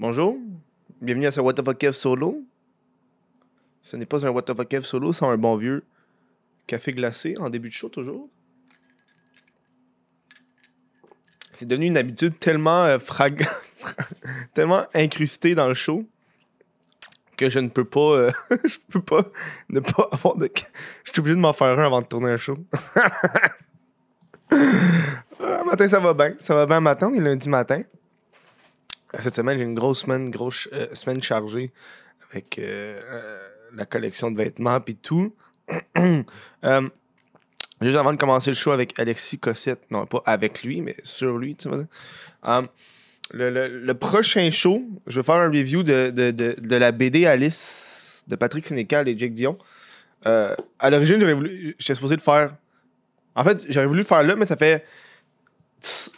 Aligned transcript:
Bonjour, 0.00 0.38
bienvenue 1.02 1.26
à 1.26 1.30
ce 1.30 1.42
What 1.42 1.52
the 1.52 1.62
fuck 1.62 1.76
Kev 1.76 1.92
solo. 1.92 2.42
Ce 3.82 3.98
n'est 3.98 4.06
pas 4.06 4.26
un 4.26 4.30
What 4.30 4.44
the 4.44 4.56
fuck 4.56 4.66
Kev 4.66 4.82
solo, 4.82 5.12
c'est 5.12 5.26
un 5.26 5.36
bon 5.36 5.56
vieux 5.56 5.84
café 6.66 6.92
glacé 6.92 7.36
en 7.36 7.50
début 7.50 7.68
de 7.68 7.74
show 7.74 7.90
toujours. 7.90 8.30
C'est 11.56 11.66
devenu 11.66 11.84
une 11.84 11.98
habitude 11.98 12.38
tellement 12.38 12.84
euh, 12.84 12.98
frag... 12.98 13.46
tellement 14.54 14.86
incrustée 14.94 15.54
dans 15.54 15.68
le 15.68 15.74
show 15.74 16.06
que 17.36 17.50
je 17.50 17.58
ne 17.58 17.68
peux 17.68 17.84
pas 17.84 18.00
euh, 18.00 18.32
je 18.64 18.78
peux 18.88 19.02
pas 19.02 19.24
ne 19.68 19.80
pas 19.80 20.08
avoir 20.12 20.34
de 20.36 20.50
je 21.04 21.10
suis 21.10 21.20
obligé 21.20 21.36
de 21.36 21.42
m'en 21.42 21.52
faire 21.52 21.78
un 21.78 21.84
avant 21.84 22.00
de 22.00 22.06
tourner 22.06 22.30
un 22.30 22.38
show. 22.38 22.56
Ah, 25.42 25.62
matin 25.64 25.86
ça 25.86 26.00
va 26.00 26.12
bien, 26.14 26.34
ça 26.38 26.54
va 26.54 26.66
bien 26.66 26.80
matin, 26.80 27.10
on 27.12 27.14
est 27.14 27.20
lundi 27.20 27.48
matin. 27.48 27.82
Cette 29.18 29.34
semaine, 29.34 29.58
j'ai 29.58 29.64
une 29.64 29.74
grosse 29.74 30.00
semaine, 30.02 30.30
grosse 30.30 30.68
euh, 30.72 30.86
semaine 30.94 31.22
chargée 31.22 31.72
avec 32.30 32.58
euh, 32.58 33.00
euh, 33.04 33.48
la 33.74 33.84
collection 33.86 34.30
de 34.30 34.36
vêtements 34.36 34.80
puis 34.80 34.94
tout. 34.96 35.34
Juste 37.82 37.96
avant 37.96 38.12
de 38.12 38.18
commencer 38.18 38.50
le 38.50 38.56
show 38.56 38.72
avec 38.72 38.98
Alexis 38.98 39.38
Cossette, 39.38 39.90
non 39.90 40.04
pas 40.06 40.22
avec 40.26 40.62
lui, 40.62 40.82
mais 40.82 40.96
sur 41.02 41.38
lui, 41.38 41.56
tu 41.56 41.68
vois. 41.68 41.84
Euh, 42.46 42.62
le, 43.32 43.68
le- 43.68 43.94
prochain 43.94 44.50
show, 44.50 44.82
je 45.06 45.20
vais 45.20 45.24
faire 45.24 45.36
un 45.36 45.48
review 45.48 45.82
de, 45.82 46.10
de, 46.10 46.30
de, 46.30 46.76
la 46.76 46.92
BD 46.92 47.24
Alice 47.26 48.22
de 48.26 48.36
Patrick 48.36 48.66
Sénécal 48.66 49.08
et 49.08 49.16
Jake 49.16 49.32
Dion. 49.34 49.56
À 50.24 50.90
l'origine, 50.90 51.20
j'aurais 51.20 51.32
voulu, 51.34 51.74
j'étais 51.78 51.94
supposé 51.94 52.16
le 52.16 52.20
faire. 52.20 52.54
En 53.34 53.44
fait, 53.44 53.64
j'aurais 53.68 53.86
voulu 53.86 54.00
le 54.00 54.06
faire 54.06 54.22
là, 54.24 54.36
mais 54.36 54.46
ça 54.46 54.56
fait 54.56 54.84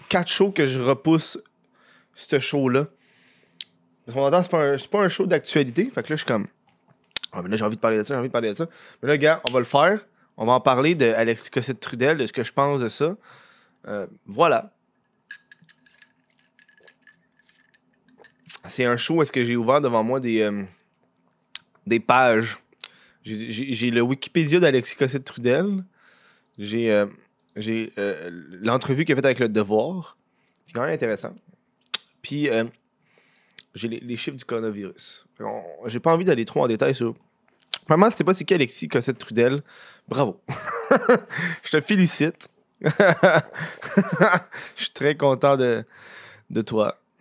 quatre 0.09 0.29
shows 0.29 0.51
que 0.51 0.67
je 0.67 0.81
repousse 0.81 1.39
ce 2.15 2.39
show-là. 2.39 2.87
Parce 4.05 4.17
qu'on 4.17 4.25
entend, 4.27 4.43
c'est 4.43 4.51
pas, 4.51 4.99
pas 4.99 5.05
un 5.05 5.09
show 5.09 5.27
d'actualité. 5.27 5.85
Fait 5.87 6.03
que 6.03 6.09
là, 6.09 6.17
je 6.17 6.17
suis 6.17 6.27
comme. 6.27 6.47
Ah, 7.33 7.41
mais 7.43 7.49
là, 7.49 7.57
j'ai 7.57 7.65
envie 7.65 7.77
de 7.77 7.81
parler 7.81 7.99
de 7.99 8.03
ça, 8.03 8.15
j'ai 8.15 8.19
envie 8.19 8.29
de 8.29 8.33
parler 8.33 8.51
de 8.51 8.55
ça. 8.55 8.67
Mais 9.03 9.09
là, 9.09 9.17
gars, 9.17 9.41
on 9.45 9.51
va 9.51 9.59
le 9.59 9.65
faire. 9.65 10.05
On 10.37 10.47
va 10.47 10.53
en 10.53 10.61
parler 10.61 10.95
de 10.95 11.07
Alexis 11.07 11.51
Cossette 11.51 11.81
Trudel, 11.81 12.19
de 12.19 12.27
ce 12.27 12.33
que 12.33 12.43
je 12.43 12.53
pense 12.53 12.81
de 12.81 12.89
ça. 12.89 13.17
Euh, 13.87 14.07
voilà. 14.27 14.73
C'est 18.69 18.85
un 18.85 18.97
show 18.97 19.23
est-ce 19.23 19.33
que 19.33 19.45
j'ai 19.45 19.57
ouvert 19.57 19.81
devant 19.81 20.03
moi 20.05 20.21
des, 20.21 20.41
euh, 20.41 20.63
des 21.87 22.01
pages. 22.01 22.59
J'ai- 23.25 23.91
le 23.91 24.01
Wikipédia 24.03 24.61
d'Alexis 24.61 24.97
Cossette 24.97 25.25
Trudel. 25.25 25.85
J'ai 26.59 26.93
euh, 26.93 27.07
j'ai 27.57 27.93
l'entrevue 28.63 29.05
qu'il 29.05 29.13
a 29.13 29.17
faite 29.17 29.25
avec 29.27 29.39
le 29.39 29.49
Devoir. 29.49 30.17
C'est 30.67 30.73
quand 30.73 30.83
même 30.83 30.95
intéressant. 30.95 31.35
Puis, 32.23 32.49
euh, 32.49 32.65
j'ai 33.75 33.89
les, 33.89 34.17
chiffres 34.17 34.37
du 34.37 34.45
coronavirus. 34.45 35.27
On- 35.41 35.63
J'ai 35.87 36.01
pas 36.01 36.13
envie 36.13 36.25
d'aller 36.25 36.45
trop 36.45 36.63
en 36.63 36.69
détail 36.69 36.95
sur. 36.95 37.15
Vraiment, 37.89 38.11
c'était 38.11 38.25
pas 38.25 38.35
c'est 38.35 38.45
qui 38.45 38.55
Alexis 38.55 38.89
Cossette 38.89 39.19
Trudel. 39.19 39.63
Bravo. 40.09 40.41
Je 41.65 41.71
te 41.71 41.81
félicite. 41.81 42.51
Je 42.83 42.91
suis 44.77 44.93
très 44.93 45.17
content 45.17 45.57
de, 45.57 45.85
de 46.51 46.61
toi. 46.61 46.99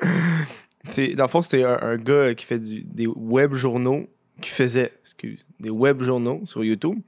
Dans 0.00 1.24
le 1.24 1.28
fond, 1.28 1.42
c'était 1.42 1.64
un, 1.64 1.96
gars 1.96 2.34
qui 2.34 2.44
fait 2.44 2.58
des 2.58 3.06
web 3.06 3.54
journaux, 3.54 4.08
qui 4.40 4.50
faisait, 4.50 4.92
excuse, 5.02 5.46
des 5.60 5.70
web 5.70 6.02
journaux 6.02 6.42
sur 6.44 6.64
YouTube 6.64 6.98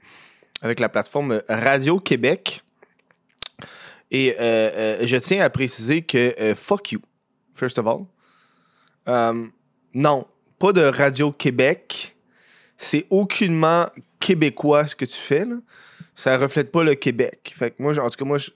avec 0.63 0.81
la 0.81 0.89
plateforme 0.89 1.43
Radio 1.49 1.99
Québec. 1.99 2.63
Et 4.15 4.37
euh, 4.39 4.71
euh, 4.77 4.99
je 5.03 5.17
tiens 5.17 5.45
à 5.45 5.51
préciser 5.51 6.03
que 6.03 6.41
euh, 6.41 6.55
fuck 6.55 6.93
you, 6.93 7.01
first 7.53 7.81
of 7.81 7.87
all. 7.89 9.51
Non, 9.93 10.29
pas 10.61 10.73
de 10.73 10.83
Radio 10.83 11.33
Québec. 11.33 12.15
C'est 12.77 13.07
aucunement 13.11 13.87
québécois 14.21 14.87
ce 14.87 14.95
que 14.95 15.05
tu 15.05 15.17
fais. 15.17 15.45
Là. 15.45 15.57
Ça 16.15 16.39
reflète 16.39 16.71
pas 16.71 16.85
le 16.85 16.95
Québec. 16.95 17.55
Fait 17.57 17.73
que 17.73 17.83
moi, 17.83 17.99
en 17.99 18.09
tout 18.09 18.17
cas, 18.17 18.25
moi, 18.25 18.39
je 18.39 18.51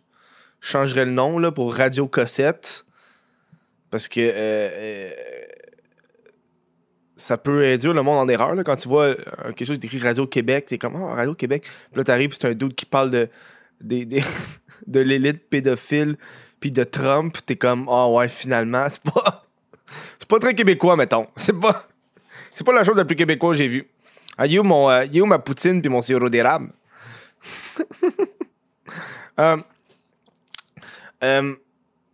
changerais 0.60 1.06
le 1.06 1.10
nom 1.10 1.40
là, 1.40 1.50
pour 1.50 1.74
Radio 1.74 2.06
Cossette. 2.06 2.84
Parce 3.90 4.06
que 4.06 5.10
ça 7.16 7.36
peut 7.36 7.64
induire 7.64 7.94
le 7.94 8.02
monde 8.02 8.18
en 8.18 8.28
erreur. 8.28 8.54
Là. 8.54 8.62
Quand 8.62 8.76
tu 8.76 8.86
vois 8.86 9.16
quelque 9.56 9.64
chose 9.64 9.80
d'écrit 9.80 9.98
Radio 9.98 10.24
Québec, 10.28 10.66
t'es 10.66 10.78
comme 10.78 10.94
Ah, 10.94 11.16
Radio 11.16 11.34
Québec. 11.34 11.64
Puis 11.64 11.98
là, 11.98 12.04
t'arrives, 12.04 12.32
c'est 12.38 12.46
un 12.46 12.54
doute 12.54 12.76
qui 12.76 12.86
parle 12.86 13.10
de, 13.10 13.28
des, 13.80 14.04
des- 14.04 14.22
de 14.86 15.00
l'élite 15.00 15.48
pédophile, 15.48 16.16
puis 16.60 16.70
de 16.70 16.84
Trump. 16.84 17.36
T'es 17.46 17.56
comme 17.56 17.86
Ah 17.90 18.08
ouais, 18.08 18.28
finalement, 18.28 18.86
c'est 18.90 19.02
pas. 19.02 19.44
C'est 20.18 20.28
pas 20.28 20.38
très 20.38 20.54
québécois, 20.54 20.96
mettons. 20.96 21.26
C'est 21.36 21.58
pas. 21.58 21.88
C'est 22.52 22.62
pas 22.66 22.74
la 22.74 22.84
chose 22.84 22.96
la 22.98 23.06
plus 23.06 23.16
québécoise 23.16 23.56
que 23.56 23.62
j'ai 23.62 23.68
vue. 23.68 23.88
Ah, 24.36 24.46
où 24.46 24.62
mon, 24.62 24.90
euh, 24.90 25.06
où 25.14 25.24
ma 25.24 25.38
poutine 25.38 25.80
puis 25.80 25.88
mon 25.90 26.02
sirop 26.02 26.28
d'érable? 26.28 26.68
Euh, 29.40 29.56
euh, 31.22 31.54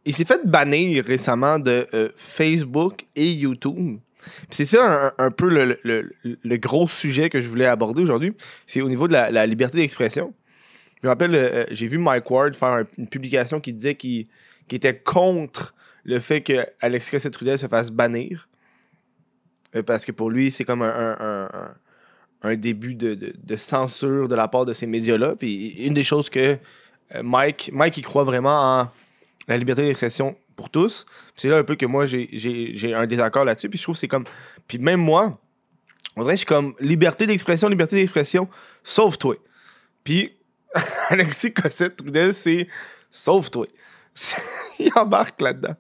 il 0.05 0.13
s'est 0.15 0.27
fait 0.27 0.47
bannir 0.47 1.05
récemment 1.07 1.59
de 1.59 1.87
euh, 1.95 2.11
Facebook 2.17 3.07
et 3.17 3.33
YouTube. 3.33 3.99
C'est 4.51 4.67
ça 4.67 5.15
un, 5.17 5.31
peu 5.31 5.49
le, 5.49 5.79
le- 5.85 6.13
le- 6.23 6.57
gros 6.59 6.87
sujet 6.87 7.31
que 7.31 7.41
je 7.41 7.49
voulais 7.49 7.65
aborder 7.67 8.03
aujourd'hui. 8.03 8.35
C'est 8.67 8.83
au 8.83 8.89
niveau 8.91 9.09
de 9.09 9.15
la 9.15 9.47
liberté 9.47 9.79
d'expression. 9.79 10.35
Je 11.05 11.07
me 11.07 11.11
rappelle, 11.11 11.35
euh, 11.35 11.67
j'ai 11.71 11.87
vu 11.87 11.99
Mike 11.99 12.31
Ward 12.31 12.55
faire 12.55 12.69
un- 12.71 12.85
une 12.97 13.07
publication 13.07 13.61
qui 13.61 13.75
disait 13.75 13.95
qu'il 13.95 14.25
était 14.71 14.99
contre 14.99 15.75
le 16.03 16.19
fait 16.19 16.41
que 16.41 16.67
Alexis 16.81 17.11
Cossette-Trudel 17.11 17.59
se 17.59 17.67
fasse 17.69 17.91
bannir. 17.91 18.49
Euh, 19.77 19.83
parce 19.83 20.07
que 20.07 20.13
pour 20.13 20.31
lui, 20.31 20.51
c'est 20.51 20.65
comme 20.65 20.81
un, 20.81 22.57
début 22.57 22.95
de, 22.95 23.35
censure 23.57 24.29
de 24.29 24.35
la 24.35 24.49
part 24.49 24.65
de 24.65 24.73
ces 24.73 24.87
médias-là. 24.87 25.37
Puis 25.37 25.73
une 25.85 25.93
des 25.93 26.03
choses 26.03 26.31
que 26.31 26.57
euh, 27.15 27.23
Mike, 27.23 27.69
Mike, 27.75 27.99
il 27.99 28.03
croit 28.03 28.25
vraiment 28.25 28.81
en 28.81 28.89
la 29.47 29.59
liberté 29.59 29.83
d'expression 29.83 30.35
pour 30.57 30.71
tous. 30.71 31.05
C'est 31.37 31.51
là 31.51 31.59
un 31.59 31.65
peu 31.65 31.77
que 31.77 31.85
moi, 31.85 32.07
j'ai- 32.07 32.95
un 32.95 33.07
désaccord 33.07 33.45
là-dessus. 33.45 33.69
Puis 33.69 33.77
je 33.77 33.83
trouve 33.83 33.95
que 33.97 34.01
c'est 34.01 34.09
comme. 34.09 34.25
Puis 34.67 34.79
même 34.79 35.01
moi, 35.01 35.39
on 36.17 36.23
dirait 36.23 36.33
que 36.33 36.37
je 36.39 36.47
suis 36.47 36.47
comme 36.47 36.75
liberté 36.81 37.27
d'expression, 37.27 37.69
liberté 37.69 37.97
d'expression, 37.97 38.49
sauf 38.83 39.19
toi. 39.19 39.37
Puis 40.03 40.33
Alexis 41.09 41.53
Cossette 41.53 41.97
Trudel, 41.97 42.33
c'est 42.33 42.67
sauf 43.11 43.51
toi. 43.51 43.67
il 44.79 44.91
embarque 44.97 45.41
là-dedans. 45.41 45.75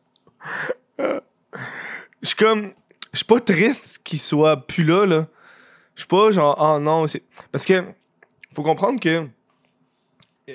Euh, 1.00 1.20
Je 2.22 2.28
suis 2.28 2.36
comme. 2.36 2.72
Je 3.12 3.18
suis 3.18 3.26
pas 3.26 3.40
triste 3.40 4.00
qu'il 4.04 4.18
soit 4.20 4.56
plus 4.66 4.84
là, 4.84 5.06
là. 5.06 5.26
Je 5.94 6.00
suis 6.00 6.08
pas 6.08 6.30
genre, 6.32 6.56
oh 6.60 6.78
non, 6.80 7.06
c'est. 7.06 7.22
Parce 7.52 7.64
que. 7.64 7.84
Faut 8.54 8.62
comprendre 8.62 9.00
que. 9.00 9.26
euh, 10.48 10.52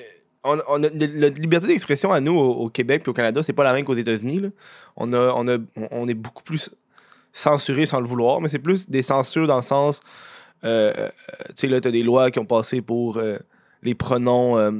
la 0.94 1.28
liberté 1.28 1.66
d'expression 1.66 2.12
à 2.12 2.20
nous 2.20 2.34
au, 2.38 2.68
Québec 2.70 3.02
et 3.06 3.10
au 3.10 3.12
Canada, 3.12 3.42
c'est 3.42 3.52
pas 3.52 3.64
la 3.64 3.72
même 3.74 3.84
qu'aux 3.84 3.94
États-Unis. 3.94 4.42
On, 4.96 5.12
a, 5.12 5.32
on, 5.36 5.48
a, 5.48 5.58
on- 5.90 6.08
est 6.08 6.14
beaucoup 6.14 6.42
plus 6.42 6.70
censuré 7.32 7.84
sans 7.86 8.00
le 8.00 8.06
vouloir, 8.06 8.40
mais 8.40 8.48
c'est 8.48 8.58
plus 8.58 8.88
des 8.88 9.02
censures 9.02 9.46
dans 9.46 9.56
le 9.56 9.62
sens. 9.62 10.00
euh, 10.64 10.92
euh, 10.96 11.08
tu 11.48 11.52
sais, 11.56 11.66
là, 11.68 11.80
t'as 11.80 11.90
des 11.90 12.02
lois 12.02 12.30
qui 12.30 12.38
ont 12.38 12.46
passé 12.46 12.80
pour 12.82 13.18
euh, 13.18 13.38
les 13.82 13.94
pronoms. 13.94 14.58
euh, 14.58 14.72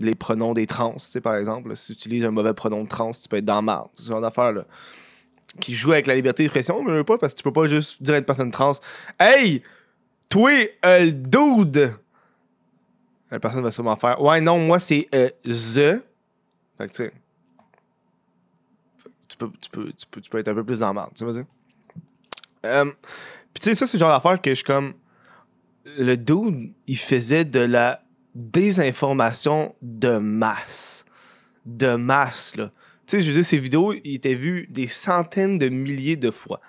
les 0.00 0.14
pronoms 0.14 0.54
des 0.54 0.66
trans, 0.66 0.92
tu 0.92 1.00
sais, 1.00 1.20
par 1.20 1.36
exemple. 1.36 1.74
si 1.76 1.86
tu 1.86 1.92
utilises 1.92 2.24
un 2.24 2.30
mauvais 2.30 2.54
pronom 2.54 2.84
de 2.84 2.88
trans, 2.88 3.10
tu 3.10 3.28
peux 3.28 3.36
être 3.36 3.44
dans. 3.44 3.90
C'est 3.94 4.04
ce 4.04 4.08
genre 4.08 4.20
d'affaire, 4.20 4.52
là. 4.52 4.64
Qui 5.60 5.74
joue 5.74 5.92
avec 5.92 6.06
la 6.06 6.14
liberté 6.14 6.44
d'expression, 6.44 6.82
mais 6.84 7.02
pas, 7.02 7.18
parce 7.18 7.32
que 7.32 7.38
tu 7.38 7.42
peux 7.42 7.52
pas 7.52 7.66
juste 7.66 8.02
dire 8.02 8.14
à 8.14 8.18
une 8.18 8.24
personne 8.24 8.50
trans 8.50 8.72
Hey, 9.18 9.62
toi, 10.28 10.50
euh, 10.84 11.06
le 11.06 11.12
dude! 11.12 11.94
La 13.30 13.40
personne 13.40 13.62
va 13.62 13.72
sûrement 13.72 13.96
faire 13.96 14.22
Ouais, 14.22 14.40
non, 14.40 14.58
moi, 14.58 14.78
c'est 14.78 15.08
euh, 15.14 15.30
The. 15.44 16.04
Fait 16.78 16.86
que, 16.86 16.92
tu 16.92 16.94
sais. 16.94 17.12
Tu 19.26 19.36
peux, 19.36 19.50
tu, 19.60 19.70
peux, 19.70 19.84
tu, 19.92 20.06
peux, 20.10 20.20
tu 20.20 20.30
peux 20.30 20.38
être 20.38 20.48
un 20.48 20.54
peu 20.54 20.64
plus 20.64 20.80
dans 20.80 20.88
le 20.88 20.94
marde, 20.94 21.10
tu 21.14 21.24
sais, 21.24 21.24
vas-y. 21.24 21.44
Euh, 22.66 22.84
Puis, 23.52 23.62
tu 23.62 23.70
sais, 23.70 23.74
ça, 23.74 23.86
c'est 23.86 23.96
le 23.96 24.00
genre 24.00 24.10
d'affaire 24.12 24.40
que 24.40 24.50
je 24.50 24.56
suis 24.56 24.64
comme. 24.64 24.94
Le 25.84 26.16
dude, 26.16 26.72
il 26.86 26.98
faisait 26.98 27.44
de 27.44 27.60
la 27.60 28.02
désinformation 28.38 29.74
de 29.82 30.16
masse. 30.18 31.04
De 31.66 31.96
masse, 31.96 32.56
là. 32.56 32.70
Tu 33.06 33.18
sais, 33.18 33.20
je 33.20 33.32
veux 33.32 33.42
ces 33.42 33.58
vidéos, 33.58 33.92
il 33.92 34.14
étaient 34.14 34.34
vues 34.34 34.66
des 34.70 34.86
centaines 34.86 35.58
de 35.58 35.68
milliers 35.68 36.16
de 36.16 36.30
fois. 36.30 36.60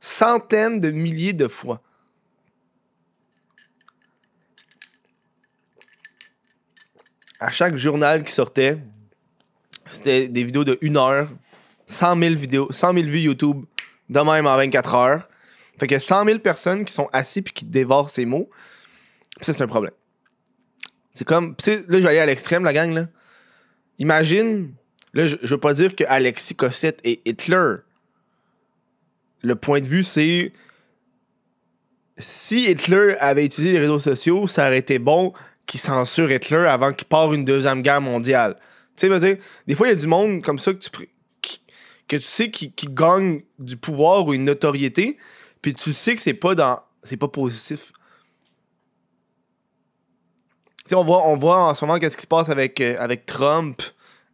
Centaines 0.00 0.78
de 0.78 0.90
milliers 0.90 1.32
de 1.32 1.48
fois. 1.48 1.82
À 7.40 7.50
chaque 7.50 7.76
journal 7.76 8.22
qui 8.24 8.32
sortait, 8.32 8.78
c'était 9.86 10.28
des 10.28 10.44
vidéos 10.44 10.64
de 10.64 10.78
1 10.82 10.96
heure, 10.96 11.28
100 11.86 12.20
000 12.20 12.34
vidéos, 12.34 12.68
100 12.70 12.92
000 12.94 13.06
vues 13.06 13.20
YouTube, 13.20 13.64
de 14.08 14.20
même 14.20 14.46
en 14.46 14.56
24 14.56 14.94
heures. 14.94 15.28
Fait 15.78 15.92
a 15.92 16.00
100 16.00 16.24
000 16.24 16.38
personnes 16.40 16.84
qui 16.84 16.92
sont 16.92 17.08
assises 17.12 17.42
puis 17.42 17.54
qui 17.54 17.64
dévorent 17.64 18.10
ces 18.10 18.24
mots. 18.24 18.50
Ça, 19.40 19.52
c'est 19.52 19.62
un 19.62 19.68
problème. 19.68 19.92
C'est 21.14 21.24
comme. 21.26 21.56
Là, 21.66 21.74
je 21.88 21.96
vais 21.98 22.08
aller 22.08 22.18
à 22.18 22.26
l'extrême, 22.26 22.64
la 22.64 22.72
gang, 22.72 22.92
là. 22.92 23.06
Imagine. 23.98 24.74
Là, 25.14 25.26
je, 25.26 25.36
je 25.42 25.54
veux 25.54 25.60
pas 25.60 25.72
dire 25.72 25.94
que 25.94 26.04
Alexis 26.08 26.56
Cossette 26.56 27.00
est 27.04 27.26
Hitler. 27.26 27.76
le 29.42 29.54
point 29.54 29.80
de 29.80 29.86
vue, 29.86 30.02
c'est 30.02 30.52
si 32.18 32.70
Hitler 32.70 33.16
avait 33.20 33.44
utilisé 33.44 33.72
les 33.72 33.80
réseaux 33.80 33.98
sociaux, 33.98 34.46
ça 34.46 34.66
aurait 34.66 34.78
été 34.78 34.98
bon 34.98 35.32
qu'il 35.66 35.80
censure 35.80 36.30
Hitler 36.30 36.66
avant 36.68 36.92
qu'il 36.92 37.08
part 37.08 37.32
une 37.32 37.44
deuxième 37.44 37.82
guerre 37.82 38.00
mondiale. 38.00 38.56
Tu 38.96 39.08
sais, 39.08 39.20
dire, 39.20 39.36
des 39.66 39.74
fois, 39.74 39.88
il 39.88 39.90
y 39.90 39.92
a 39.92 39.96
du 39.96 40.06
monde 40.06 40.42
comme 40.42 40.58
ça 40.58 40.72
que 40.72 40.78
tu, 40.78 40.90
que 42.06 42.16
tu 42.16 42.22
sais 42.22 42.50
qui, 42.50 42.72
qui 42.72 42.86
gagne 42.88 43.42
du 43.58 43.76
pouvoir 43.76 44.26
ou 44.26 44.34
une 44.34 44.44
notoriété, 44.44 45.16
puis 45.62 45.74
tu 45.74 45.92
sais 45.92 46.14
que 46.14 46.20
c'est 46.20 46.34
pas 46.34 46.54
dans 46.54 46.80
c'est 47.02 47.16
pas 47.16 47.28
positif. 47.28 47.92
On 50.92 51.04
voit, 51.04 51.26
on 51.26 51.36
voit 51.36 51.68
en 51.68 51.74
ce 51.74 51.84
moment 51.84 51.98
qu'est-ce 51.98 52.16
qui 52.16 52.22
se 52.22 52.28
passe 52.28 52.48
avec, 52.48 52.80
euh, 52.80 52.96
avec 52.98 53.26
Trump 53.26 53.82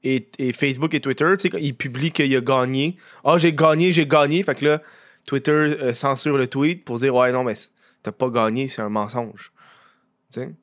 et, 0.02 0.26
Facebook 0.52 0.94
et 0.94 1.00
Twitter. 1.00 1.26
Tu 1.38 1.50
sais, 1.50 1.60
il 1.60 1.74
publie 1.74 2.10
qu'il 2.10 2.34
a 2.34 2.40
gagné. 2.40 2.96
Ah, 3.24 3.38
j'ai 3.38 3.52
gagné, 3.52 3.92
j'ai 3.92 4.06
gagné. 4.06 4.42
Fait 4.42 4.54
que 4.54 4.64
là, 4.64 4.82
Twitter 5.26 5.52
euh, 5.52 5.94
censure 5.94 6.36
le 6.36 6.46
tweet 6.46 6.84
pour 6.84 6.98
dire 6.98 7.14
Ouais, 7.14 7.32
non, 7.32 7.44
mais 7.44 7.54
t'as 8.02 8.12
pas 8.12 8.28
gagné, 8.30 8.68
c'est 8.68 8.82
un 8.82 8.88
mensonge. 8.88 9.52
Tu 10.32 10.40
sais? 10.40 10.54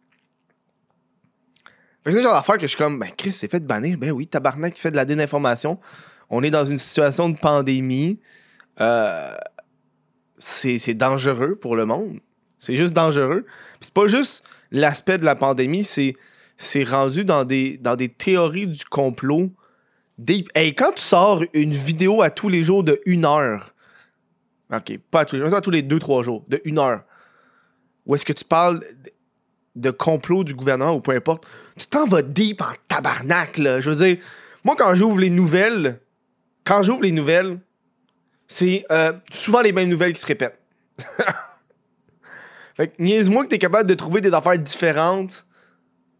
Fait 2.03 2.11
que 2.11 2.11
c'est 2.11 2.17
le 2.17 2.23
genre 2.23 2.33
d'affaire 2.33 2.55
que 2.55 2.61
je 2.61 2.67
suis 2.67 2.77
comme 2.77 2.99
Ben, 2.99 3.11
Chris, 3.15 3.31
c'est 3.31 3.49
fait 3.49 3.59
de 3.59 3.67
bannir. 3.67 3.97
Ben 3.97 4.11
oui, 4.11 4.27
tabarnak, 4.27 4.73
qui 4.73 4.81
fait 4.81 4.91
de 4.91 4.95
la 4.95 5.05
désinformation. 5.05 5.79
On 6.29 6.43
est 6.43 6.51
dans 6.51 6.65
une 6.65 6.77
situation 6.77 7.29
de 7.29 7.37
pandémie. 7.37 8.19
Euh, 8.81 9.35
c'est 10.39 10.93
dangereux 10.93 11.55
pour 11.55 11.75
le 11.75 11.85
monde. 11.85 12.19
C'est 12.59 12.75
juste 12.75 12.93
dangereux. 12.93 13.45
C'est 13.81 13.93
pas 13.93 14.07
juste 14.07 14.43
l'aspect 14.71 15.17
de 15.17 15.25
la 15.25 15.35
pandémie, 15.35 15.83
c'est 15.83 16.83
rendu 16.83 17.25
dans 17.25 17.45
des, 17.45 17.77
dans 17.77 17.95
des 17.95 18.09
théories 18.09 18.67
du 18.67 18.85
complot. 18.85 19.51
Des... 20.17 20.45
quand 20.73 20.93
tu 20.95 21.01
sors 21.01 21.43
une 21.53 21.71
vidéo 21.71 22.21
à 22.21 22.29
tous 22.29 22.49
les 22.49 22.63
jours 22.63 22.83
de 22.83 23.01
une 23.05 23.25
heure, 23.25 23.73
ok, 24.73 24.97
pas 25.11 25.21
à 25.21 25.25
tous 25.25 25.35
les 25.35 25.41
jours, 25.43 25.53
à 25.53 25.61
tous 25.61 25.71
les 25.71 25.81
deux, 25.83 25.99
trois 25.99 26.23
jours, 26.23 26.43
de 26.47 26.61
une 26.65 26.79
heure, 26.79 27.03
où 28.05 28.15
est-ce 28.15 28.25
que 28.25 28.33
tu 28.33 28.45
parles 28.45 28.81
de 29.75 29.91
complot 29.91 30.43
du 30.43 30.55
gouvernement 30.55 30.95
ou 30.95 31.01
peu 31.01 31.11
importe, 31.11 31.45
tu 31.77 31.87
t'en 31.87 32.07
vas 32.07 32.23
deep 32.23 32.61
en 32.61 32.73
tabarnak, 32.87 33.57
là. 33.59 33.79
Je 33.79 33.91
veux 33.91 33.95
dire, 33.95 34.17
moi, 34.63 34.75
quand 34.75 34.93
j'ouvre 34.95 35.19
les 35.19 35.29
nouvelles, 35.29 35.99
quand 36.63 36.81
j'ouvre 36.81 37.03
les 37.03 37.11
nouvelles, 37.11 37.59
c'est 38.47 38.85
euh, 38.91 39.13
souvent 39.31 39.61
les 39.61 39.71
mêmes 39.71 39.89
nouvelles 39.89 40.13
qui 40.13 40.21
se 40.21 40.25
répètent. 40.25 40.59
fait 42.77 42.89
que 42.89 43.01
niaise-moi 43.01 43.45
que 43.45 43.49
t'es 43.49 43.57
capable 43.57 43.89
de 43.89 43.95
trouver 43.95 44.21
des 44.21 44.31
affaires 44.31 44.57
différentes 44.59 45.47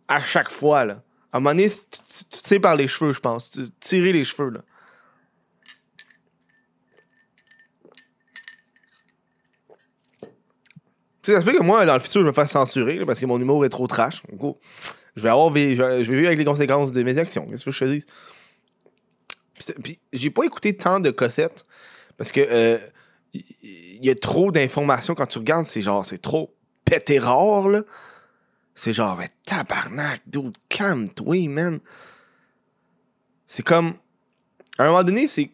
à 0.07 0.19
chaque 0.19 0.49
fois, 0.49 0.85
là. 0.85 1.03
À 1.31 1.37
un 1.37 1.39
moment 1.39 1.53
donné, 1.53 1.69
tu, 1.69 2.39
sais 2.41 2.59
par 2.59 2.75
les 2.75 2.87
cheveux, 2.87 3.11
je 3.11 3.19
pense. 3.19 3.51
Tu, 3.51 3.61
tirer 3.79 4.11
les 4.11 4.23
cheveux, 4.23 4.49
là. 4.49 4.61
Tu 11.21 11.31
sais, 11.31 11.33
ça 11.33 11.41
se 11.41 11.45
peut 11.45 11.55
que 11.55 11.61
moi, 11.61 11.85
dans 11.85 11.93
le 11.93 11.99
futur, 11.99 12.21
je 12.21 12.27
me 12.27 12.31
fasse 12.31 12.51
censurer 12.51 13.05
parce 13.05 13.19
que 13.19 13.27
mon 13.27 13.39
humour 13.39 13.63
est 13.63 13.69
trop 13.69 13.85
trash. 13.85 14.23
je 15.15 15.21
vais 15.21 15.29
avoir 15.29 15.49
je 15.49 15.53
vais, 15.53 16.01
vivre 16.01 16.25
avec 16.25 16.39
les 16.39 16.45
conséquences 16.45 16.91
de 16.91 17.03
mes 17.03 17.19
actions. 17.19 17.45
Qu'est-ce 17.45 17.65
que 17.65 17.71
je 17.71 17.79
te 17.79 17.85
dis? 17.85 18.05
Puis, 19.83 19.99
j'ai 20.11 20.31
pas 20.31 20.43
écouté 20.43 20.75
tant 20.75 20.99
de 20.99 21.11
Cossette 21.11 21.65
parce 22.17 22.31
que 22.31 22.41
euh, 22.41 22.79
a 24.09 24.15
trop 24.15 24.51
d'informations 24.51 25.15
quand 25.15 25.25
tu 25.25 25.39
regardes, 25.39 25.65
c'est 25.65 25.81
genre, 25.81 26.05
c'est 26.05 26.21
trop 26.21 26.53
pété 26.85 27.19
rare, 27.19 27.67
là. 27.69 27.81
C'est 28.75 28.93
genre, 28.93 29.15
ben, 29.17 29.27
tabarnak, 29.45 30.21
dude, 30.27 30.55
calme-toi, 30.69 31.49
man. 31.49 31.79
C'est 33.47 33.63
comme, 33.63 33.93
à 34.77 34.83
un 34.83 34.87
moment 34.87 35.03
donné, 35.03 35.27
c'est. 35.27 35.49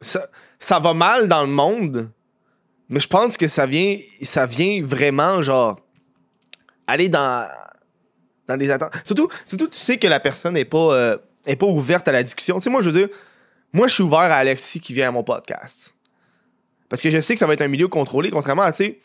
Ça, 0.00 0.28
ça 0.58 0.78
va 0.78 0.94
mal 0.94 1.28
dans 1.28 1.42
le 1.42 1.50
monde, 1.50 2.10
mais 2.88 3.00
je 3.00 3.08
pense 3.08 3.36
que 3.36 3.46
ça 3.48 3.66
vient, 3.66 3.98
ça 4.22 4.46
vient 4.46 4.82
vraiment, 4.84 5.40
genre, 5.42 5.78
aller 6.86 7.08
dans, 7.08 7.48
dans 8.46 8.56
des 8.56 8.70
attentes. 8.70 8.92
Surtout, 9.04 9.28
surtout, 9.46 9.68
tu 9.68 9.78
sais 9.78 9.98
que 9.98 10.06
la 10.06 10.20
personne 10.20 10.54
n'est 10.54 10.64
pas, 10.64 10.94
euh, 10.94 11.16
pas 11.58 11.66
ouverte 11.66 12.08
à 12.08 12.12
la 12.12 12.22
discussion. 12.22 12.56
Tu 12.56 12.62
sais, 12.62 12.70
moi, 12.70 12.80
je 12.80 12.90
veux 12.90 12.98
dire, 12.98 13.08
moi, 13.72 13.88
je 13.88 13.94
suis 13.94 14.02
ouvert 14.02 14.20
à 14.20 14.36
Alexis 14.36 14.80
qui 14.80 14.92
vient 14.92 15.08
à 15.08 15.10
mon 15.10 15.24
podcast. 15.24 15.94
Parce 16.94 17.02
que 17.02 17.10
je 17.10 17.18
sais 17.18 17.34
que 17.34 17.40
ça 17.40 17.48
va 17.48 17.54
être 17.54 17.62
un 17.62 17.66
milieu 17.66 17.88
contrôlé, 17.88 18.30
contrairement 18.30 18.62
à, 18.62 18.70
tu 18.70 18.84
sais, 18.84 18.98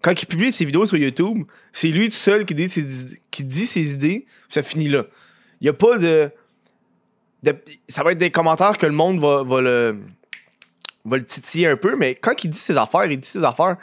quand 0.00 0.14
il 0.22 0.24
publie 0.24 0.50
ses 0.50 0.64
vidéos 0.64 0.86
sur 0.86 0.96
YouTube, 0.96 1.44
c'est 1.70 1.88
lui 1.88 2.08
tout 2.08 2.16
seul 2.16 2.46
qui 2.46 2.54
dit 2.54 2.70
ses, 2.70 3.20
qui 3.30 3.44
dit 3.44 3.66
ses 3.66 3.92
idées, 3.92 4.24
ça 4.48 4.62
finit 4.62 4.88
là. 4.88 5.04
Il 5.60 5.64
n'y 5.64 5.68
a 5.68 5.74
pas 5.74 5.98
de, 5.98 6.30
Ça 7.90 8.02
va 8.02 8.12
être 8.12 8.18
des 8.18 8.30
commentaires 8.30 8.78
que 8.78 8.86
le 8.86 8.92
monde 8.92 9.20
va, 9.20 9.42
va, 9.42 9.60
le, 9.60 9.98
va 11.04 11.18
le 11.18 11.24
titiller 11.26 11.66
un 11.66 11.76
peu, 11.76 11.96
mais 11.96 12.14
quand 12.14 12.32
il 12.44 12.48
dit 12.48 12.58
ses 12.58 12.78
affaires, 12.78 13.04
il 13.04 13.20
dit 13.20 13.28
ses 13.28 13.44
affaires. 13.44 13.76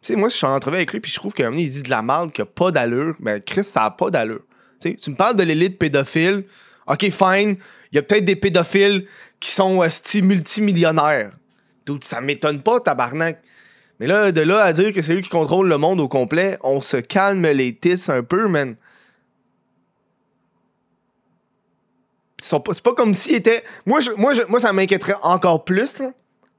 Tu 0.00 0.12
sais, 0.12 0.14
moi, 0.14 0.28
je 0.28 0.36
suis 0.36 0.46
en 0.46 0.54
entrevue 0.54 0.76
avec 0.76 0.92
lui, 0.92 1.00
puis 1.00 1.10
je 1.10 1.16
trouve 1.16 1.34
qu'à 1.34 1.48
un 1.48 1.50
moment 1.50 1.60
il 1.60 1.68
dit 1.68 1.82
de 1.82 1.90
la 1.90 2.02
merde 2.02 2.30
qui 2.30 2.42
a 2.42 2.46
pas 2.46 2.70
d'allure. 2.70 3.16
Mais 3.18 3.40
Chris, 3.40 3.64
ça 3.64 3.86
a 3.86 3.90
pas 3.90 4.08
d'allure. 4.10 4.42
Tu 4.80 4.94
me 5.10 5.16
parles 5.16 5.34
de 5.34 5.42
l'élite 5.42 5.80
pédophile. 5.80 6.44
Ok, 6.86 7.10
fine. 7.10 7.56
Il 7.90 7.96
y 7.96 7.98
a 7.98 8.02
peut-être 8.02 8.24
des 8.24 8.36
pédophiles 8.36 9.04
qui 9.40 9.50
sont 9.50 9.82
euh, 9.82 9.88
multimillionnaires. 10.22 11.30
Ça 12.02 12.20
m'étonne 12.20 12.62
pas, 12.62 12.80
tabarnak. 12.80 13.40
Mais 14.00 14.06
là, 14.06 14.30
de 14.30 14.40
là 14.40 14.62
à 14.62 14.72
dire 14.72 14.92
que 14.92 15.02
c'est 15.02 15.14
lui 15.14 15.22
qui 15.22 15.28
contrôle 15.28 15.68
le 15.68 15.76
monde 15.76 16.00
au 16.00 16.08
complet, 16.08 16.58
on 16.62 16.80
se 16.80 16.96
calme 16.98 17.42
les 17.42 17.74
tits 17.74 18.04
un 18.08 18.22
peu, 18.22 18.46
man. 18.46 18.76
C'est 22.40 22.62
pas, 22.62 22.72
pas 22.82 22.94
comme 22.94 23.14
s'il 23.14 23.34
était. 23.34 23.64
Moi, 23.84 24.00
je, 24.00 24.12
moi, 24.12 24.32
moi 24.48 24.60
ça 24.60 24.72
m'inquiéterait 24.72 25.16
encore 25.22 25.64
plus 25.64 25.98
là, 25.98 26.10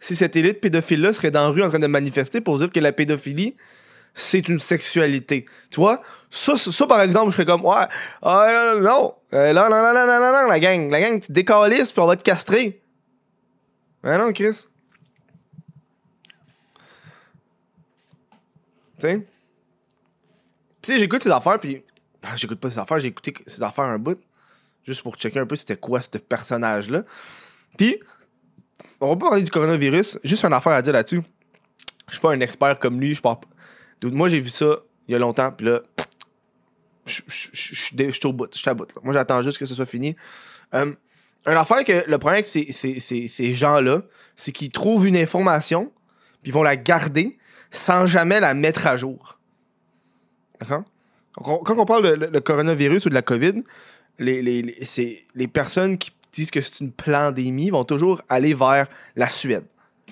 si 0.01 0.15
cette 0.15 0.35
élite 0.35 0.59
pédophile-là 0.59 1.13
serait 1.13 1.31
dans 1.31 1.43
la 1.43 1.49
rue 1.49 1.63
en 1.63 1.69
train 1.69 1.79
de 1.79 1.87
manifester 1.87 2.41
pour 2.41 2.57
dire 2.57 2.69
que 2.69 2.79
la 2.81 2.91
pédophilie, 2.91 3.55
c'est 4.13 4.49
une 4.49 4.59
sexualité. 4.59 5.45
Tu 5.71 5.79
vois? 5.79 6.01
Ça, 6.29 6.57
ça, 6.57 6.87
par 6.87 7.01
exemple, 7.01 7.31
je 7.31 7.35
serais 7.35 7.45
comme, 7.45 7.65
ouais, 7.65 7.85
ah, 8.21 8.73
non, 8.75 8.81
non, 8.81 9.15
euh, 9.33 9.53
non, 9.53 9.69
non, 9.69 9.81
non, 9.81 9.93
non, 9.93 10.19
non, 10.19 10.41
non, 10.41 10.47
la 10.47 10.59
gang, 10.59 10.89
la 10.89 11.01
gang, 11.01 11.19
tu 11.19 11.31
décalisses 11.31 11.93
puis 11.93 12.01
on 12.01 12.07
va 12.07 12.17
te 12.17 12.23
castrer. 12.23 12.81
Mais 14.03 14.17
non, 14.17 14.31
Chris. 14.33 14.65
Tu 18.99 19.25
sais? 20.81 20.99
J'écoute 20.99 21.23
ces 21.23 21.31
affaires, 21.31 21.59
puis. 21.59 21.83
Ben, 22.21 22.29
j'écoute 22.35 22.59
pas 22.59 22.69
ces 22.69 22.79
affaires, 22.79 22.99
j'ai 22.99 23.07
écouté 23.07 23.33
ces 23.45 23.63
affaires 23.63 23.85
un 23.85 23.97
bout. 23.97 24.19
Juste 24.83 25.03
pour 25.03 25.15
checker 25.15 25.39
un 25.39 25.45
peu 25.45 25.55
c'était 25.55 25.77
quoi 25.77 26.01
ce 26.01 26.17
personnage-là. 26.17 27.03
Puis, 27.77 27.99
on 28.99 29.09
va 29.09 29.15
pas 29.15 29.29
parler 29.29 29.43
du 29.43 29.51
coronavirus. 29.51 30.19
Juste 30.23 30.43
une 30.43 30.53
affaire 30.53 30.73
à 30.73 30.81
dire 30.81 30.93
là-dessus. 30.93 31.21
Je 32.07 32.13
suis 32.13 32.21
pas 32.21 32.33
un 32.33 32.39
expert 32.39 32.77
comme 32.79 32.99
lui, 32.99 33.15
je 33.15 33.21
Moi, 34.03 34.29
j'ai 34.29 34.39
vu 34.39 34.49
ça 34.49 34.79
il 35.07 35.13
y 35.13 35.15
a 35.15 35.19
longtemps, 35.19 35.51
puis 35.51 35.67
là. 35.67 35.81
Je 37.05 37.21
suis 37.25 38.25
au 38.25 38.33
bout, 38.33 38.47
je 38.53 38.59
suis 38.59 38.69
à 38.69 38.73
bout. 38.73 38.87
Moi, 39.01 39.13
j'attends 39.13 39.41
juste 39.41 39.57
que 39.57 39.65
ce 39.65 39.73
soit 39.73 39.87
fini. 39.87 40.15
Euh, 40.75 40.93
une 41.47 41.53
affaire 41.53 41.83
que 41.83 42.07
le 42.07 42.17
problème 42.19 42.43
avec 42.43 42.45
ces 42.45 43.53
gens-là, 43.53 44.03
c'est 44.35 44.51
qu'ils 44.51 44.69
trouvent 44.69 45.07
une 45.07 45.17
information, 45.17 45.91
puis 46.43 46.51
ils 46.51 46.53
vont 46.53 46.61
la 46.61 46.75
garder, 46.75 47.38
sans 47.71 48.05
jamais 48.05 48.39
la 48.39 48.53
mettre 48.53 48.87
à 48.87 48.97
jour. 48.97 49.39
D'accord? 50.59 50.83
Quand 51.33 51.77
on 51.77 51.85
parle 51.85 52.19
de 52.19 52.25
le 52.25 52.39
coronavirus 52.41 53.05
ou 53.05 53.09
de 53.09 53.13
la 53.13 53.21
COVID, 53.21 53.63
les, 54.17 54.41
les, 54.41 55.25
les 55.35 55.47
personnes 55.47 55.97
qui 55.97 56.11
disent 56.31 56.51
que 56.51 56.61
c'est 56.61 56.81
une 56.81 56.91
pandémie 56.91 57.69
vont 57.69 57.85
toujours 57.85 58.21
aller 58.29 58.53
vers 58.53 58.87
la 59.15 59.29
Suède. 59.29 59.65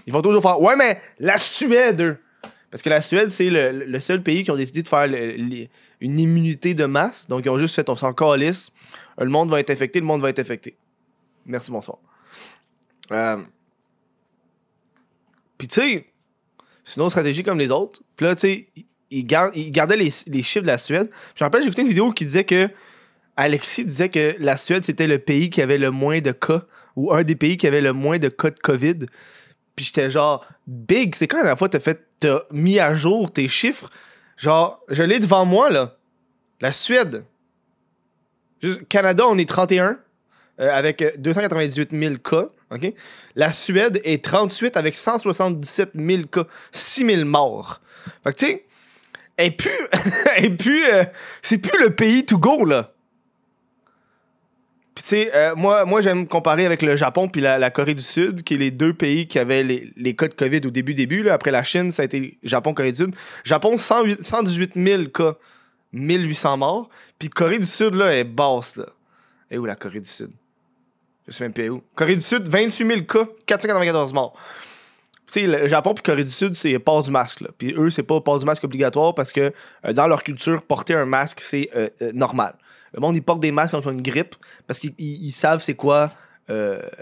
Ils 0.06 0.14
vont 0.14 0.22
toujours 0.22 0.42
faire 0.42 0.62
Ouais, 0.62 0.76
mais 0.76 1.02
la 1.20 1.38
Suède! 1.38 2.20
Parce 2.70 2.84
que 2.84 2.90
la 2.90 3.02
Suède, 3.02 3.30
c'est 3.30 3.50
le, 3.50 4.00
seul 4.00 4.22
pays 4.22 4.44
qui 4.44 4.52
ont 4.52 4.56
décidé 4.56 4.84
de 4.84 4.88
faire 4.88 5.08
une 5.08 6.20
immunité 6.20 6.74
de 6.74 6.86
masse. 6.86 7.28
Donc, 7.28 7.46
ils 7.46 7.50
ont 7.50 7.58
juste 7.58 7.76
fait 7.76 7.90
on 7.90 7.96
s'en 7.96 8.14
calisse. 8.14 8.72
Le 9.18 9.30
monde 9.30 9.50
va 9.50 9.60
être 9.60 9.70
infecté, 9.70 10.00
le 10.00 10.06
monde 10.06 10.22
va 10.22 10.30
être 10.30 10.40
infecté. 10.40 10.78
Merci, 11.46 11.72
bonsoir. 11.72 11.98
Euh... 13.12 13.42
Tu 15.58 15.68
sais, 15.70 16.06
c'est 16.88 17.02
une 17.02 17.10
stratégie 17.10 17.44
comme 17.44 17.60
les 17.60 17.70
autres. 17.70 18.02
Puis 18.16 18.26
là, 18.26 18.34
tu 18.34 18.48
sais, 18.48 18.68
il, 19.12 19.26
gardait 19.26 19.98
les, 19.98 20.10
chiffres 20.10 20.62
de 20.62 20.68
la 20.68 20.78
Suède. 20.78 21.10
Je 21.36 21.44
me 21.44 21.46
rappelle, 21.46 21.62
j'ai 21.62 21.68
écouté 21.68 21.82
une 21.82 21.90
vidéo 21.90 22.14
qui 22.14 22.26
disait 22.26 22.46
que 22.46 22.70
Alexis 23.36 23.84
disait 23.84 24.08
que 24.08 24.36
la 24.40 24.56
Suède, 24.56 24.86
c'était 24.86 25.06
le 25.06 25.20
pays 25.20 25.50
qui 25.50 25.62
avait 25.62 25.78
le 25.78 25.92
moins 25.92 26.22
de 26.22 26.32
cas, 26.32 26.64
ou 26.96 27.14
un 27.14 27.24
des 27.24 27.36
pays 27.36 27.58
qui 27.58 27.68
avait 27.68 27.82
le 27.82 27.92
moins 27.92 28.20
de 28.20 28.30
cas 28.30 28.52
de 28.52 28.60
COVID. 28.60 29.00
Puis 29.76 29.86
j'étais 29.86 30.10
genre, 30.10 30.46
big, 30.66 31.14
c'est 31.14 31.28
quand 31.28 31.44
la 31.44 31.58
fois 31.58 31.68
t'as 31.68 31.82
fait, 31.82 32.08
t'as 32.20 32.40
mis 32.52 32.80
à 32.80 32.94
jour 32.94 33.32
tes 33.32 33.50
chiffres? 33.50 33.90
Genre, 34.38 34.82
je 34.88 35.04
l'ai 35.04 35.20
devant 35.20 35.46
moi, 35.46 35.70
là. 35.70 35.98
La 36.62 36.72
Suède. 36.72 37.26
Canada, 38.88 39.26
on 39.28 39.38
est 39.38 39.48
31, 39.48 40.00
euh, 40.60 40.70
avec 40.72 41.04
298 41.20 41.92
000 41.92 42.16
cas. 42.16 42.50
OK? 42.72 42.94
La 43.36 43.52
Suède 43.52 44.02
est 44.04 44.24
38 44.24 44.78
avec 44.78 44.96
177 44.96 45.92
000 45.96 46.24
cas, 46.24 46.46
6 46.72 47.06
000 47.06 47.26
morts. 47.26 47.82
Fait 48.24 48.34
que, 48.34 48.38
tu 48.38 48.46
sais, 48.46 48.66
et 49.38 49.52
puis, 49.52 49.70
et 50.38 50.50
puis, 50.50 50.82
euh, 50.92 51.04
c'est 51.42 51.60
plus 51.60 51.80
le 51.82 51.92
pays 51.92 52.26
to 52.26 52.38
go, 52.38 52.66
là. 52.66 52.94
Puis 54.96 55.04
tu 55.04 55.10
sais, 55.10 55.36
euh, 55.36 55.54
moi, 55.56 55.86
moi 55.86 56.02
j'aime 56.02 56.28
comparer 56.28 56.66
avec 56.66 56.82
le 56.82 56.96
Japon 56.96 57.28
puis 57.28 57.40
la, 57.40 57.70
Corée 57.70 57.94
du 57.94 58.02
Sud, 58.02 58.42
qui 58.42 58.56
est 58.56 58.58
les 58.58 58.72
deux 58.72 58.96
pays 58.96 59.28
qui 59.28 59.38
avaient 59.38 59.62
les, 59.62 59.94
les 59.96 60.16
cas 60.16 60.28
de 60.28 60.34
COVID 60.34 60.62
au 60.66 60.72
début, 60.72 60.96
début. 60.96 61.22
Là. 61.22 61.36
Après 61.36 61.52
la 61.52 61.64
Chine, 61.64 61.92
ça 61.92 62.02
a 62.02 62.06
été 62.06 62.40
Japon, 62.42 62.74
Corée 62.74 62.94
du 62.94 63.04
Sud. 63.04 63.16
Japon, 63.44 63.78
108 63.78 64.24
118 64.24 64.72
000 64.76 65.04
cas, 65.10 65.36
1800 65.94 66.58
morts. 66.58 66.90
Puis 67.20 67.30
Corée 67.30 67.60
du 67.60 67.68
Sud, 67.68 67.94
là, 67.94 68.12
est 68.12 68.24
basse, 68.24 68.78
là. 68.78 68.88
Et 69.52 69.60
où 69.60 69.66
la 69.66 69.76
Corée 69.76 70.00
du 70.00 70.10
Sud? 70.10 70.32
Je 71.28 71.34
sais 71.34 71.44
même 71.44 71.54
pas 71.54 71.68
où. 71.68 71.82
Corée 71.96 72.16
du 72.16 72.22
Sud, 72.22 72.48
28 72.48 72.88
000 72.88 73.02
cas, 73.04 73.28
494 73.46 74.14
morts. 74.14 74.34
Tu 75.28 75.34
sais, 75.42 75.48
le 75.48 75.68
Japon 75.68 75.94
puis 75.94 76.04
Corée 76.04 76.24
du 76.24 76.32
Sud, 76.32 76.54
c'est 76.56 76.80
port 76.80 77.04
du 77.04 77.12
masque. 77.12 77.42
Là. 77.42 77.50
Puis 77.58 77.74
eux, 77.78 77.90
c'est 77.90 78.04
pas 78.04 78.22
port 78.22 78.40
du 78.40 78.46
masque 78.46 78.64
obligatoire 78.64 79.14
parce 79.14 79.32
que 79.34 79.52
euh, 79.86 79.94
dans 79.94 80.08
leur 80.08 80.24
culture, 80.24 80.62
porter 80.64 80.94
un 80.94 81.06
masque, 81.06 81.42
c'est 81.42 81.70
euh, 81.76 81.90
euh, 82.02 82.12
normal. 82.14 82.56
Le 82.94 83.02
monde, 83.02 83.16
ils 83.18 83.22
portent 83.22 83.42
des 83.42 83.52
masques 83.52 83.72
quand 83.74 83.82
ils 83.82 83.92
une 83.92 84.02
grippe 84.02 84.36
parce 84.68 84.80
qu'ils 84.80 84.94
ils- 84.98 85.26
ils 85.26 85.32
savent 85.32 85.62
c'est 85.62 85.76
quoi 85.76 86.12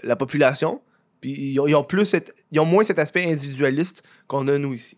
la 0.01 0.15
population. 0.15 0.81
Puis 1.21 1.31
ils 1.53 1.59
ont, 1.59 1.83
plus 1.83 2.15
ils 2.51 2.59
ont 2.59 2.65
moins 2.65 2.83
cet 2.83 2.97
aspect 2.97 3.31
individualiste 3.31 4.01
qu'on 4.27 4.47
a 4.47 4.57
nous 4.57 4.73
ici. 4.73 4.97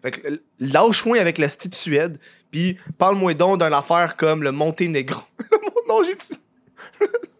Fait 0.00 0.12
que 0.12 0.40
lâche-moi 0.60 1.18
avec 1.18 1.38
la 1.38 1.48
de 1.68 1.74
Suède, 1.74 2.18
puis 2.52 2.76
parle-moi 2.98 3.34
donc 3.34 3.60
d'une 3.60 3.72
affaire 3.74 4.16
comme 4.16 4.44
le 4.44 4.52
Monténégro. 4.52 5.20
Non, 5.88 6.04
j'ai 6.04 6.14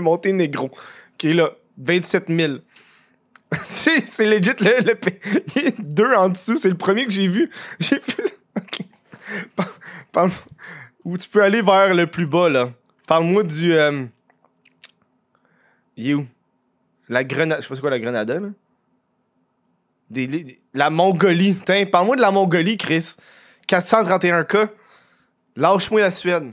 Monténégro, 0.00 0.70
qui 1.18 1.30
est 1.30 1.34
là, 1.34 1.50
27 1.78 2.24
000. 2.28 2.54
c'est 3.62 4.26
legit 4.26 4.50
le, 4.60 4.84
le. 4.84 4.98
Il 5.56 5.68
a 5.68 5.70
deux 5.78 6.12
en 6.14 6.28
dessous, 6.28 6.56
c'est 6.58 6.68
le 6.68 6.76
premier 6.76 7.04
que 7.06 7.12
j'ai 7.12 7.28
vu. 7.28 7.50
J'ai 7.78 7.96
vu. 7.96 8.24
Parle- 10.12 10.30
Où 11.04 11.16
tu 11.18 11.28
peux 11.28 11.42
aller 11.42 11.62
vers 11.62 11.94
le 11.94 12.06
plus 12.06 12.26
bas, 12.26 12.48
là. 12.48 12.72
Parle-moi 13.06 13.42
du. 13.42 13.72
Euh... 13.72 14.06
il 15.96 16.10
est 16.10 16.14
où? 16.14 16.26
La 17.08 17.22
Grenade. 17.24 17.58
Je 17.58 17.62
sais 17.62 17.68
pas 17.68 17.74
c'est 17.74 17.80
quoi 17.80 17.90
la 17.90 17.98
Grenada, 17.98 18.40
là. 18.40 18.48
Des, 20.10 20.58
la 20.72 20.90
Mongolie. 20.90 21.56
Tiens, 21.64 21.86
parle-moi 21.86 22.16
de 22.16 22.20
la 22.20 22.30
Mongolie, 22.30 22.76
Chris. 22.76 23.16
431 23.66 24.44
cas. 24.44 24.68
Lâche-moi 25.56 26.00
la 26.00 26.10
Suède. 26.10 26.52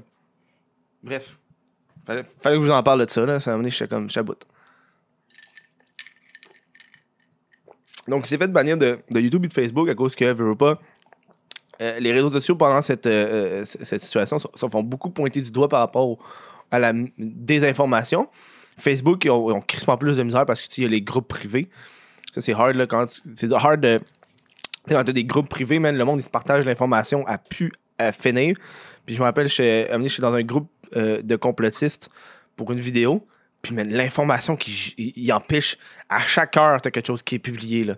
Bref. 1.03 1.38
Fallait, 2.05 2.24
que 2.24 2.53
je 2.53 2.58
vous 2.58 2.72
en 2.72 2.84
parle 2.84 3.05
de 3.05 3.10
ça, 3.10 3.25
là. 3.25 3.39
Ça 3.39 3.51
m'a 3.51 3.55
amené, 3.55 3.70
comme 3.89 4.10
chaboute. 4.10 4.46
Donc, 8.08 8.25
il 8.25 8.29
s'est 8.29 8.38
fait 8.38 8.48
bannir 8.48 8.77
de, 8.77 9.00
de 9.12 9.20
YouTube 9.20 9.46
et 9.46 9.48
de 9.48 9.53
Facebook 9.53 9.88
à 9.89 9.96
cause 9.96 10.15
que, 10.15 10.25
veux, 10.25 10.50
veux 10.50 10.55
pas, 10.55 10.79
euh, 11.81 12.00
les 12.00 12.12
réseaux 12.12 12.31
sociaux 12.31 12.55
pendant 12.55 12.81
cette, 12.81 13.08
euh, 13.08 13.62
euh, 13.62 13.65
cette 13.65 14.01
situation 14.01 14.38
se 14.38 14.67
font 14.67 14.84
beaucoup 14.84 15.10
pointer 15.10 15.41
du 15.41 15.51
doigt 15.51 15.67
par 15.67 15.79
rapport 15.79 16.17
à 16.70 16.77
la 16.77 16.93
désinformation. 17.17 18.29
Facebook, 18.77 19.25
ils 19.25 19.31
ont, 19.31 19.50
ils 19.50 19.89
ont 19.89 19.98
plus 19.98 20.17
de 20.17 20.24
misère 20.24 20.46
parce 20.46 20.62
qu'il 20.62 20.84
y 20.84 20.88
a 20.88 20.89
les 20.89 21.01
groupes 21.01 21.27
privés. 21.27 21.70
Ça, 22.34 22.41
c'est 22.41 22.53
hard, 22.53 22.86
quand 22.88 23.05
c'est 23.36 23.51
hard 23.51 23.81
de. 23.81 24.00
Tu 24.88 24.96
quand 24.96 25.03
des 25.03 25.24
groupes 25.24 25.50
privés, 25.50 25.79
man, 25.79 25.96
le 25.96 26.05
monde, 26.05 26.20
il 26.20 26.24
se 26.24 26.29
partage 26.29 26.65
l'information 26.65 27.25
à 27.27 27.38
pu 27.38 27.72
à 27.98 28.12
finir. 28.12 28.55
Puis 29.05 29.15
je 29.15 29.20
me 29.20 29.25
rappelle, 29.25 29.48
amené, 29.91 30.10
j'étais 30.10 30.22
dans 30.22 30.34
un 30.34 30.43
groupe 30.43 30.70
euh, 30.95 31.21
de 31.21 31.36
complotistes 31.36 32.10
pour 32.55 32.71
une 32.71 32.79
vidéo. 32.79 33.27
Puis, 33.62 33.75
man, 33.75 33.88
l'information 33.89 34.55
qui 34.55 34.93
il 34.98 35.31
empêche, 35.31 35.77
à 36.10 36.19
chaque 36.19 36.57
heure, 36.57 36.81
t'as 36.81 36.91
quelque 36.91 37.07
chose 37.07 37.24
qui 37.24 37.36
est 37.36 37.39
publié, 37.39 37.83
là. 37.83 37.95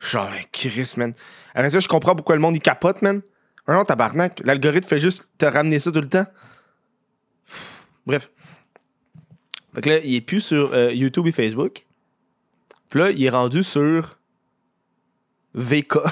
Genre, 0.00 0.30
Chris, 0.52 0.94
man. 0.96 1.12
Après 1.54 1.70
ça, 1.70 1.80
je 1.80 1.88
comprends 1.88 2.14
pourquoi 2.14 2.34
le 2.34 2.40
monde, 2.40 2.56
il 2.56 2.60
capote, 2.60 3.02
man. 3.02 3.22
Un 3.66 3.74
non, 3.74 3.84
tabarnak. 3.84 4.40
L'algorithme 4.44 4.88
fait 4.88 4.98
juste 4.98 5.30
te 5.38 5.46
ramener 5.46 5.78
ça 5.78 5.90
tout 5.90 6.00
le 6.00 6.08
temps. 6.08 6.26
Bref. 8.06 8.30
Fait 9.74 9.80
que 9.80 9.90
là, 9.90 9.98
il 10.04 10.14
est 10.14 10.20
plus 10.20 10.40
sur 10.40 10.74
euh, 10.74 10.92
YouTube 10.92 11.26
et 11.26 11.32
Facebook. 11.32 11.86
Puis 12.90 13.00
là, 13.00 13.10
il 13.10 13.24
est 13.24 13.30
rendu 13.30 13.62
sur 13.62 14.18
VK. 15.54 15.98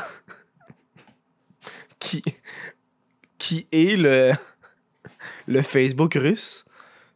qui, 1.98 2.24
qui 3.38 3.68
est 3.70 3.96
le, 3.96 4.32
le 5.48 5.62
Facebook 5.62 6.14
russe. 6.14 6.64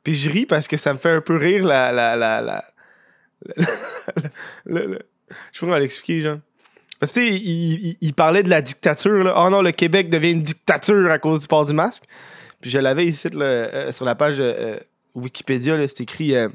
Puis 0.02 0.14
je 0.14 0.30
ris 0.30 0.46
parce 0.46 0.68
que 0.68 0.76
ça 0.76 0.92
me 0.92 0.98
fait 0.98 1.10
un 1.10 1.20
peu 1.20 1.36
rire 1.36 1.64
la. 1.64 1.90
la, 1.92 2.16
la, 2.16 2.40
la, 2.40 2.64
je 4.66 4.98
sais 5.52 5.66
pas 5.66 5.78
l'expliquer, 5.78 6.20
genre. 6.20 6.38
Parce 6.98 7.12
que 7.12 7.20
tu 7.20 7.26
sais, 7.28 7.34
il, 7.34 7.96
il- 8.00 8.14
parlait 8.14 8.42
de 8.42 8.48
la 8.48 8.62
dictature, 8.62 9.22
là. 9.24 9.34
Oh 9.36 9.50
non, 9.50 9.60
le 9.62 9.72
Québec 9.72 10.08
devient 10.08 10.30
une 10.30 10.42
dictature 10.42 11.10
à 11.10 11.18
cause 11.18 11.40
du 11.40 11.46
port 11.46 11.66
du 11.66 11.74
masque. 11.74 12.04
Puis 12.60 12.70
je 12.70 12.78
l'avais 12.78 13.04
ici, 13.06 13.28
euh, 13.34 13.92
sur 13.92 14.04
la 14.06 14.14
page 14.14 14.36
euh, 14.38 14.78
Wikipédia, 15.14 15.76
là, 15.76 15.86
c'est 15.88 16.00
écrit. 16.00 16.34
euh, 16.34 16.48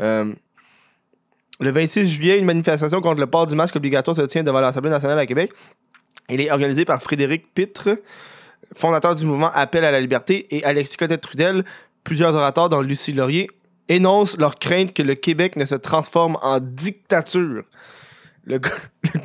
euh, 0.00 0.32
le 1.60 1.70
26 1.70 2.08
juillet, 2.10 2.38
une 2.38 2.46
manifestation 2.46 3.00
contre 3.00 3.20
le 3.20 3.26
port 3.26 3.46
du 3.46 3.54
masque 3.54 3.76
obligatoire 3.76 4.16
se 4.16 4.22
tient 4.22 4.42
devant 4.42 4.60
l'Assemblée 4.60 4.90
nationale 4.90 5.18
à 5.18 5.26
Québec. 5.26 5.52
Elle 6.28 6.40
est 6.40 6.50
organisée 6.50 6.84
par 6.86 7.02
Frédéric 7.02 7.52
Pitre, 7.54 7.90
fondateur 8.74 9.14
du 9.14 9.24
mouvement 9.24 9.50
Appel 9.52 9.84
à 9.84 9.90
la 9.90 10.00
liberté, 10.00 10.46
et 10.50 10.64
Alexis 10.64 10.96
Cotet-Trudel, 10.96 11.64
plusieurs 12.02 12.34
orateurs 12.34 12.68
dont 12.68 12.80
Lucie 12.80 13.12
Laurier, 13.12 13.50
énoncent 13.88 14.36
leur 14.38 14.54
crainte 14.56 14.94
que 14.94 15.02
le 15.02 15.14
Québec 15.14 15.56
ne 15.56 15.64
se 15.64 15.74
transforme 15.74 16.38
en 16.42 16.60
dictature. 16.60 17.64
Le 18.44 18.58
gars, 18.58 18.70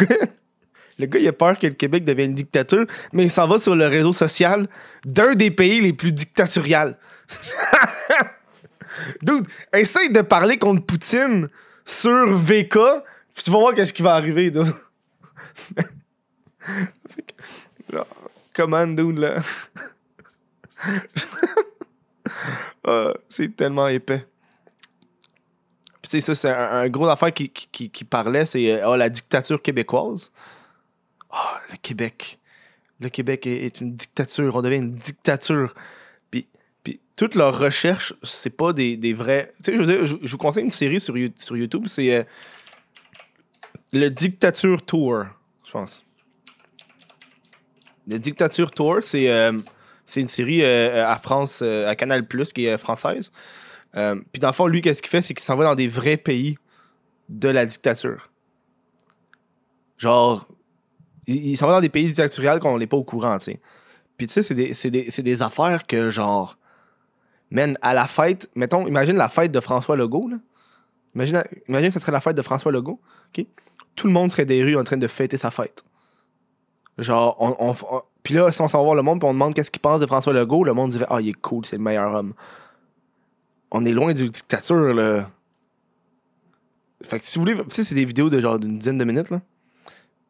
le 0.99 1.05
gars, 1.05 1.19
il 1.19 1.27
a 1.27 1.33
peur 1.33 1.59
que 1.59 1.67
le 1.67 1.73
Québec 1.73 2.03
devienne 2.03 2.33
dictature, 2.33 2.85
mais 3.13 3.23
il 3.23 3.29
s'en 3.29 3.47
va 3.47 3.57
sur 3.57 3.75
le 3.75 3.87
réseau 3.87 4.13
social 4.13 4.67
d'un 5.05 5.35
des 5.35 5.51
pays 5.51 5.81
les 5.81 5.93
plus 5.93 6.11
dictatoriales. 6.11 6.97
Dude, 9.21 9.47
essaye 9.73 10.11
de 10.11 10.21
parler 10.21 10.57
contre 10.57 10.85
Poutine 10.85 11.47
sur 11.85 12.27
VK, 12.29 12.77
puis 13.33 13.43
tu 13.43 13.51
vas 13.51 13.59
voir 13.59 13.73
qu'est-ce 13.73 13.93
qui 13.93 14.01
va 14.01 14.15
arriver, 14.15 14.51
là? 18.65 19.41
Ah, 22.85 23.13
c'est 23.27 23.55
tellement 23.55 23.87
épais. 23.87 24.25
Puis 26.01 26.09
c'est 26.09 26.21
ça, 26.21 26.33
c'est 26.33 26.49
un, 26.49 26.87
gros 26.89 27.07
affaire 27.07 27.33
qui, 27.33 28.05
parlait, 28.09 28.45
c'est 28.45 28.71
euh, 28.71 28.89
ah, 28.89 28.97
la 28.97 29.09
dictature 29.09 29.61
québécoise. 29.61 30.31
Ah, 31.29 31.59
le 31.69 31.77
Québec. 31.77 32.39
Le 32.99 33.09
Québec 33.09 33.45
est, 33.45 33.81
une 33.81 33.91
dictature. 33.91 34.55
On 34.55 34.61
devient 34.61 34.77
une 34.77 34.95
dictature. 34.95 35.73
Puis, 36.31 36.47
puis 36.83 36.99
toute 37.17 37.35
leur 37.35 37.59
recherche, 37.59 38.13
c'est 38.23 38.55
pas 38.55 38.73
des, 38.73 39.13
vrais. 39.13 39.51
Tu 39.57 39.63
sais, 39.63 39.77
je, 39.77 39.81
veux 39.81 39.85
dire, 39.85 40.05
je, 40.05 40.31
vous 40.31 40.37
conseille 40.37 40.63
une 40.63 40.71
série 40.71 40.99
sur, 40.99 41.15
sur 41.37 41.57
YouTube, 41.57 41.85
c'est 41.87 42.15
euh, 42.15 42.23
le 43.91 44.09
Dictature 44.09 44.83
Tour, 44.85 45.25
je 45.65 45.71
pense. 45.71 46.03
Le 48.09 48.17
Dictature 48.17 48.71
Tour, 48.71 48.97
c'est 49.03 49.29
euh, 49.29 49.55
une 50.15 50.27
série 50.27 50.63
euh, 50.63 51.07
à 51.07 51.17
France, 51.17 51.59
euh, 51.61 51.87
à 51.87 51.95
Canal 51.95 52.25
Plus, 52.27 52.51
qui 52.51 52.65
est 52.65 52.77
française. 52.77 53.31
Puis 53.93 54.39
dans 54.39 54.47
le 54.47 54.53
fond, 54.53 54.67
lui, 54.67 54.81
qu'est-ce 54.81 55.01
qu'il 55.01 55.09
fait, 55.09 55.21
c'est 55.21 55.33
qu'il 55.33 55.43
s'en 55.43 55.55
va 55.55 55.63
dans 55.65 55.75
des 55.75 55.87
vrais 55.87 56.17
pays 56.17 56.57
de 57.27 57.49
la 57.49 57.65
dictature. 57.65 58.29
Genre, 59.97 60.47
il, 61.27 61.55
s'en 61.57 61.67
va 61.67 61.73
dans 61.73 61.81
des 61.81 61.89
pays 61.89 62.07
dictatoriaux 62.07 62.59
qu'on 62.59 62.77
n'est 62.79 62.87
pas 62.87 62.97
au 62.97 63.03
courant, 63.03 63.37
tu 63.37 63.45
sais. 63.45 63.59
Puis 64.17 64.27
tu 64.27 64.33
sais, 64.33 64.43
c'est 64.43 64.91
des, 64.91 65.05
des 65.05 65.41
affaires 65.41 65.85
que, 65.87 66.09
genre, 66.09 66.57
man, 67.51 67.77
à 67.81 67.93
la 67.93 68.07
fête, 68.07 68.49
mettons, 68.55 68.87
imagine 68.87 69.15
la 69.15 69.29
fête 69.29 69.51
de 69.51 69.59
François 69.59 69.95
Legault, 69.95 70.29
là. 70.29 70.37
Imagine, 71.15 71.43
imagine 71.67 71.89
que 71.89 71.95
ce 71.95 71.99
serait 71.99 72.11
la 72.11 72.21
fête 72.21 72.37
de 72.37 72.41
François 72.43 72.71
Legault, 72.71 73.01
OK? 73.35 73.45
Tout 73.95 74.07
le 74.07 74.13
monde 74.13 74.31
serait 74.31 74.45
des 74.45 74.63
rues 74.63 74.77
en 74.77 74.83
train 74.83 74.97
de 74.97 75.07
fêter 75.07 75.37
sa 75.37 75.49
fête. 75.49 75.83
Genre, 77.01 77.35
on, 77.39 77.73
puis 78.23 78.33
là, 78.33 78.51
si 78.51 78.61
on 78.61 78.67
s'en 78.67 78.79
va 78.79 78.83
voir 78.83 78.95
le 78.95 79.01
monde, 79.01 79.19
puis 79.19 79.27
on 79.27 79.33
demande 79.33 79.53
qu'est-ce 79.53 79.71
qu'il 79.71 79.81
pense 79.81 80.01
de 80.01 80.05
François 80.05 80.33
Legault, 80.33 80.63
le 80.63 80.73
monde 80.73 80.91
dirait 80.91 81.07
Ah, 81.09 81.21
il 81.21 81.29
est 81.29 81.41
cool, 81.41 81.65
c'est 81.65 81.77
le 81.77 81.83
meilleur 81.83 82.13
homme. 82.13 82.33
On 83.71 83.83
est 83.85 83.91
loin 83.91 84.13
d'une 84.13 84.27
dictature, 84.27 84.93
là. 84.93 85.29
Fait 87.03 87.19
que 87.19 87.25
si 87.25 87.39
vous 87.39 87.45
voulez, 87.45 87.55
tu 87.55 87.63
sais, 87.69 87.83
c'est 87.83 87.95
des 87.95 88.05
vidéos 88.05 88.29
de 88.29 88.39
genre 88.39 88.59
d'une 88.59 88.77
dizaine 88.77 88.97
de 88.97 89.05
minutes, 89.05 89.29
là. 89.29 89.41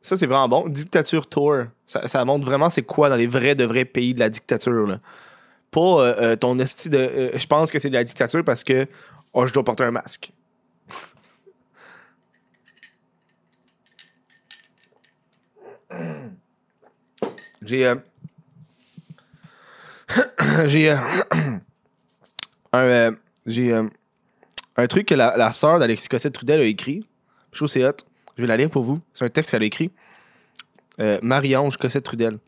Ça, 0.01 0.17
c'est 0.17 0.27
vraiment 0.27 0.47
bon. 0.47 0.69
Dictature 0.69 1.27
Tour. 1.27 1.63
Ça, 1.87 2.07
ça 2.07 2.23
montre 2.23 2.45
vraiment 2.45 2.69
c'est 2.69 2.83
quoi 2.83 3.09
dans 3.09 3.15
les 3.15 3.27
vrais, 3.27 3.55
de 3.55 3.65
vrais 3.65 3.85
pays 3.85 4.13
de 4.13 4.19
la 4.19 4.29
dictature, 4.29 4.87
là. 4.87 4.99
Pas 5.71 5.79
euh, 5.79 6.15
euh, 6.19 6.35
ton 6.35 6.57
esti 6.59 6.89
de. 6.89 6.97
euh, 6.97 7.31
je 7.35 7.47
pense 7.47 7.71
que 7.71 7.79
c'est 7.79 7.89
de 7.89 7.95
la 7.95 8.03
dictature 8.03 8.43
parce 8.43 8.63
que 8.63 8.87
oh, 9.33 9.45
je 9.45 9.53
dois 9.53 9.63
porter 9.63 9.83
un 9.83 9.91
masque. 9.91 10.31
J'ai. 17.69 17.85
euh, 17.85 17.93
j'ai. 20.65 20.89
euh, 20.89 20.97
un. 22.73 22.83
euh, 22.83 23.11
j'ai. 23.45 23.73
un 23.73 24.87
truc 24.87 25.07
que 25.07 25.13
la, 25.13 25.37
la 25.37 25.51
sœur 25.51 25.77
d'Alexis 25.77 26.09
Cossette-Trudel 26.09 26.61
a 26.61 26.63
écrit. 26.63 27.07
Je 27.51 27.57
trouve 27.59 27.67
c'est 27.67 27.85
hot. 27.85 27.97
Je 28.35 28.41
vais 28.41 28.47
la 28.47 28.57
lire 28.57 28.71
pour 28.71 28.81
vous. 28.83 28.99
C'est 29.13 29.25
un 29.25 29.29
texte 29.29 29.51
qu'elle 29.51 29.61
a 29.61 29.65
écrit. 29.65 29.91
Marie-Ange 31.21 31.77
Cossette-Trudel 31.77 32.39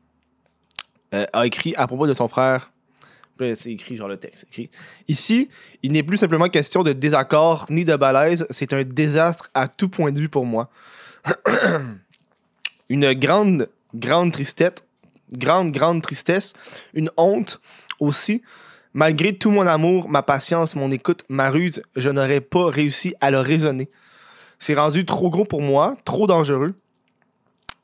euh, 1.13 1.25
a 1.33 1.45
écrit 1.45 1.75
à 1.75 1.87
propos 1.87 2.07
de 2.07 2.13
son 2.13 2.27
frère. 2.27 2.71
C'est 3.55 3.71
écrit, 3.71 3.97
genre 3.97 4.07
le 4.07 4.17
texte. 4.17 4.45
Ici, 5.07 5.49
il 5.81 5.91
n'est 5.91 6.03
plus 6.03 6.17
simplement 6.17 6.47
question 6.47 6.83
de 6.83 6.93
désaccord 6.93 7.65
ni 7.71 7.85
de 7.85 7.95
balaise, 7.95 8.45
c'est 8.51 8.71
un 8.71 8.83
désastre 8.83 9.49
à 9.55 9.67
tout 9.67 9.89
point 9.89 10.11
de 10.11 10.19
vue 10.19 10.29
pour 10.29 10.45
moi. 10.45 10.69
une 12.89 13.13
grande, 13.13 13.67
grande 13.95 14.31
tristesse, 14.31 14.83
grande, 15.33 15.71
grande 15.71 16.01
tristesse, 16.01 16.53
une 16.93 17.09
honte 17.17 17.59
aussi. 17.99 18.41
Malgré 18.93 19.37
tout 19.37 19.51
mon 19.51 19.65
amour, 19.65 20.09
ma 20.09 20.21
patience, 20.21 20.75
mon 20.75 20.91
écoute, 20.91 21.23
ma 21.29 21.49
ruse, 21.49 21.81
je 21.95 22.09
n'aurais 22.09 22.41
pas 22.41 22.69
réussi 22.69 23.13
à 23.21 23.31
le 23.31 23.39
raisonner. 23.39 23.89
C'est 24.59 24.75
rendu 24.75 25.05
trop 25.05 25.29
gros 25.29 25.45
pour 25.45 25.61
moi, 25.61 25.95
trop 26.03 26.27
dangereux. 26.27 26.73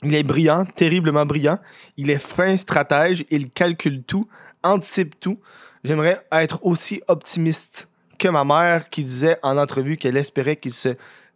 Il 0.04 0.14
est 0.14 0.24
brillant, 0.24 0.66
terriblement 0.66 1.26
brillant. 1.26 1.60
Il 1.96 2.10
est 2.10 2.20
fin 2.20 2.56
stratège, 2.58 3.24
il 3.32 3.50
calcule 3.50 4.04
tout, 4.04 4.28
anticipe 4.64 5.20
tout. 5.20 5.40
J'aimerais 5.84 6.22
être 6.32 6.60
aussi 6.64 7.02
optimiste 7.08 7.90
que 8.20 8.28
ma 8.28 8.44
mère 8.44 8.90
qui 8.90 9.04
disait 9.04 9.38
en 9.44 9.58
entrevue 9.58 9.96
qu'elle 9.98 10.18
espérait 10.18 10.58
qu'il 10.58 10.74
se 10.74 10.90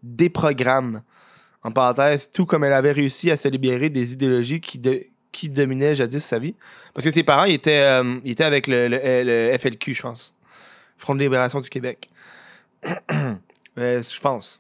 déprogramme. 0.03 1.01
En 1.63 1.71
parenthèse, 1.71 2.29
tout 2.31 2.45
comme 2.45 2.63
elle 2.63 2.73
avait 2.73 2.91
réussi 2.91 3.31
à 3.31 3.37
se 3.37 3.47
libérer 3.47 3.89
des 3.89 4.13
idéologies 4.13 4.61
qui, 4.61 4.79
de- 4.79 5.05
qui 5.31 5.49
dominaient 5.49 5.95
jadis 5.95 6.23
sa 6.23 6.39
vie. 6.39 6.55
Parce 6.93 7.05
que 7.05 7.11
ses 7.11 7.23
parents 7.23 7.45
étaient, 7.45 7.81
euh, 7.81 8.19
étaient 8.25 8.43
avec 8.43 8.67
le, 8.67 9.55
FLQ, 9.57 9.93
je 9.93 10.01
pense. 10.01 10.35
Front 10.97 11.15
de 11.15 11.21
libération 11.21 11.59
du 11.59 11.69
Québec. 11.69 12.09
Euh, 13.77 14.03
je 14.03 14.19
pense. 14.19 14.59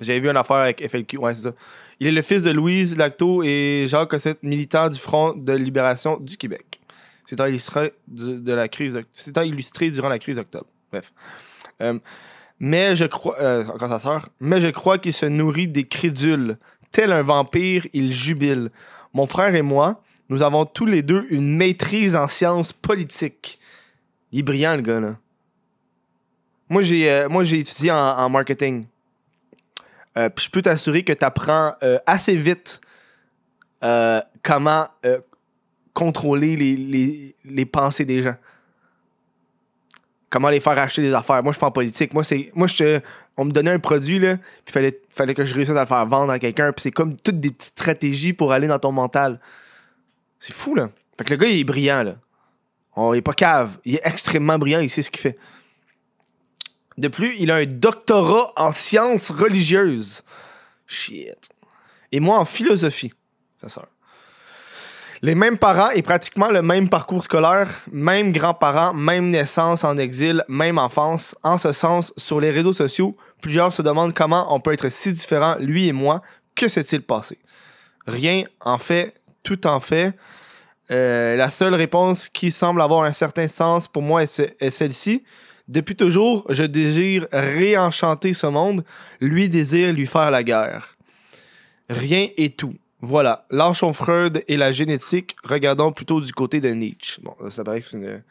J'avais 0.00 0.20
vu 0.20 0.30
une 0.30 0.36
affaire 0.36 0.58
avec 0.58 0.88
FLQ, 0.88 1.18
ouais, 1.18 1.34
c'est 1.34 1.42
ça. 1.42 1.52
Il 1.98 2.06
est 2.06 2.12
le 2.12 2.22
fils 2.22 2.44
de 2.44 2.52
Louise 2.52 2.96
Lacto 2.96 3.42
et 3.42 3.86
Jacques 3.88 4.10
Cossette, 4.10 4.44
militant 4.44 4.88
du 4.88 4.96
Front 4.96 5.32
de 5.32 5.52
libération 5.52 6.18
du 6.18 6.36
Québec. 6.36 6.80
C'est 7.26 7.40
illustré 7.40 7.94
du- 8.06 8.40
de 8.40 9.44
illustré 9.44 9.90
durant 9.90 10.08
la 10.08 10.20
crise 10.20 10.36
d'octobre. 10.36 10.66
Bref. 10.92 11.12
Euh, 11.80 11.98
mais 12.60 12.94
je 12.94 13.06
crois. 13.06 13.36
encore 13.74 13.88
sa 13.88 13.98
sœur. 13.98 14.28
Mais 14.38 14.60
je 14.60 14.68
crois 14.68 14.98
qu'il 14.98 15.12
se 15.12 15.26
nourrit 15.26 15.66
des 15.66 15.84
crédules. 15.84 16.58
Tel 16.92 17.12
un 17.12 17.22
vampire, 17.22 17.88
il 17.92 18.12
jubile. 18.12 18.70
Mon 19.12 19.26
frère 19.26 19.54
et 19.54 19.62
moi, 19.62 20.02
nous 20.28 20.42
avons 20.42 20.64
tous 20.64 20.86
les 20.86 21.02
deux 21.02 21.26
une 21.30 21.56
maîtrise 21.56 22.16
en 22.16 22.26
sciences 22.26 22.72
politiques. 22.72 23.58
Il 24.30 24.40
est 24.40 24.42
brillant, 24.42 24.76
le 24.76 24.82
gars, 24.82 25.00
là. 25.00 25.16
Moi, 26.68 26.80
j'ai 26.80 27.10
euh, 27.10 27.28
moi, 27.28 27.44
j'ai 27.44 27.58
étudié 27.58 27.90
en, 27.90 28.30
marketing. 28.30 28.86
Euh, 30.16 30.30
puis 30.30 30.46
je 30.46 30.50
peux 30.50 30.62
t'assurer 30.62 31.04
que 31.04 31.12
tu 31.12 31.24
apprends 31.24 31.74
assez 32.06 32.36
vite 32.36 32.80
euh, 33.82 34.20
comment 34.44 34.86
euh, 35.04 35.20
contrôler 35.92 36.56
les, 36.56 36.76
les, 36.76 37.36
les 37.44 37.66
pensées 37.66 38.04
des 38.04 38.22
gens. 38.22 38.36
Comment 40.32 40.48
les 40.48 40.60
faire 40.60 40.78
acheter 40.78 41.02
des 41.02 41.12
affaires. 41.12 41.42
Moi, 41.42 41.52
je 41.52 41.56
suis 41.56 41.60
pas 41.60 41.66
en 41.66 41.72
politique. 41.72 42.14
Moi, 42.14 42.24
c'est. 42.24 42.50
Moi, 42.54 42.66
je 42.66 43.00
On 43.36 43.44
me 43.44 43.52
donnait 43.52 43.72
un 43.72 43.78
produit, 43.78 44.18
là, 44.18 44.38
puis 44.64 44.72
fallait, 44.72 44.98
fallait 45.10 45.34
que 45.34 45.44
je 45.44 45.54
réussisse 45.54 45.76
à 45.76 45.80
le 45.80 45.86
faire 45.86 46.06
vendre 46.06 46.32
à 46.32 46.38
quelqu'un. 46.38 46.72
Puis 46.72 46.84
c'est 46.84 46.90
comme 46.90 47.14
toutes 47.16 47.38
des 47.38 47.50
petites 47.50 47.72
stratégies 47.78 48.32
pour 48.32 48.50
aller 48.50 48.66
dans 48.66 48.78
ton 48.78 48.92
mental. 48.92 49.40
C'est 50.40 50.54
fou, 50.54 50.74
là. 50.74 50.88
Fait 51.18 51.24
que 51.24 51.30
le 51.30 51.36
gars, 51.36 51.48
il 51.48 51.58
est 51.58 51.64
brillant, 51.64 52.02
là. 52.02 52.14
On, 52.96 53.12
il 53.12 53.18
est 53.18 53.22
pas 53.22 53.34
cave. 53.34 53.78
Il 53.84 53.96
est 53.96 54.00
extrêmement 54.04 54.58
brillant, 54.58 54.80
il 54.80 54.88
sait 54.88 55.02
ce 55.02 55.10
qu'il 55.10 55.20
fait. 55.20 55.38
De 56.96 57.08
plus, 57.08 57.36
il 57.38 57.50
a 57.50 57.56
un 57.56 57.66
doctorat 57.66 58.54
en 58.56 58.70
sciences 58.72 59.30
religieuses. 59.30 60.22
Shit. 60.86 61.50
Et 62.10 62.20
moi 62.20 62.38
en 62.38 62.46
philosophie. 62.46 63.12
Ça 63.60 63.68
sort. 63.68 63.88
Les 65.24 65.36
mêmes 65.36 65.56
parents 65.56 65.90
et 65.90 66.02
pratiquement 66.02 66.50
le 66.50 66.62
même 66.62 66.88
parcours 66.88 67.22
scolaire, 67.22 67.68
même 67.92 68.32
grands-parents, 68.32 68.92
même 68.92 69.30
naissance 69.30 69.84
en 69.84 69.96
exil, 69.96 70.44
même 70.48 70.78
enfance. 70.78 71.36
En 71.44 71.58
ce 71.58 71.70
sens, 71.70 72.12
sur 72.16 72.40
les 72.40 72.50
réseaux 72.50 72.72
sociaux, 72.72 73.16
plusieurs 73.40 73.72
se 73.72 73.82
demandent 73.82 74.14
comment 74.14 74.52
on 74.52 74.58
peut 74.58 74.72
être 74.72 74.88
si 74.90 75.12
différents, 75.12 75.54
lui 75.60 75.86
et 75.86 75.92
moi. 75.92 76.22
Que 76.56 76.66
s'est-il 76.66 77.02
passé? 77.02 77.38
Rien 78.06 78.42
en 78.60 78.78
fait, 78.78 79.14
tout 79.44 79.64
en 79.66 79.78
fait. 79.78 80.12
Euh, 80.90 81.36
la 81.36 81.50
seule 81.50 81.74
réponse 81.74 82.28
qui 82.28 82.50
semble 82.50 82.82
avoir 82.82 83.04
un 83.04 83.12
certain 83.12 83.46
sens 83.46 83.86
pour 83.86 84.02
moi 84.02 84.24
est, 84.24 84.26
ce- 84.26 84.42
est 84.58 84.70
celle-ci. 84.70 85.22
Depuis 85.68 85.94
toujours, 85.94 86.44
je 86.48 86.64
désire 86.64 87.28
réenchanter 87.32 88.32
ce 88.32 88.48
monde, 88.48 88.84
lui 89.20 89.48
désire 89.48 89.92
lui 89.92 90.06
faire 90.06 90.32
la 90.32 90.42
guerre. 90.42 90.96
Rien 91.88 92.26
et 92.36 92.50
tout. 92.50 92.74
Voilà. 93.02 93.46
Lâchons 93.50 93.92
Freud 93.92 94.44
et 94.46 94.56
la 94.56 94.70
génétique, 94.72 95.36
regardons 95.42 95.92
plutôt 95.92 96.20
du 96.20 96.32
côté 96.32 96.60
de 96.60 96.68
Nietzsche. 96.70 97.20
Bon, 97.20 97.34
ça, 97.42 97.50
ça 97.50 97.64
paraît 97.64 97.80
que 97.80 97.86
c'est 97.86 97.96
une. 97.96 98.22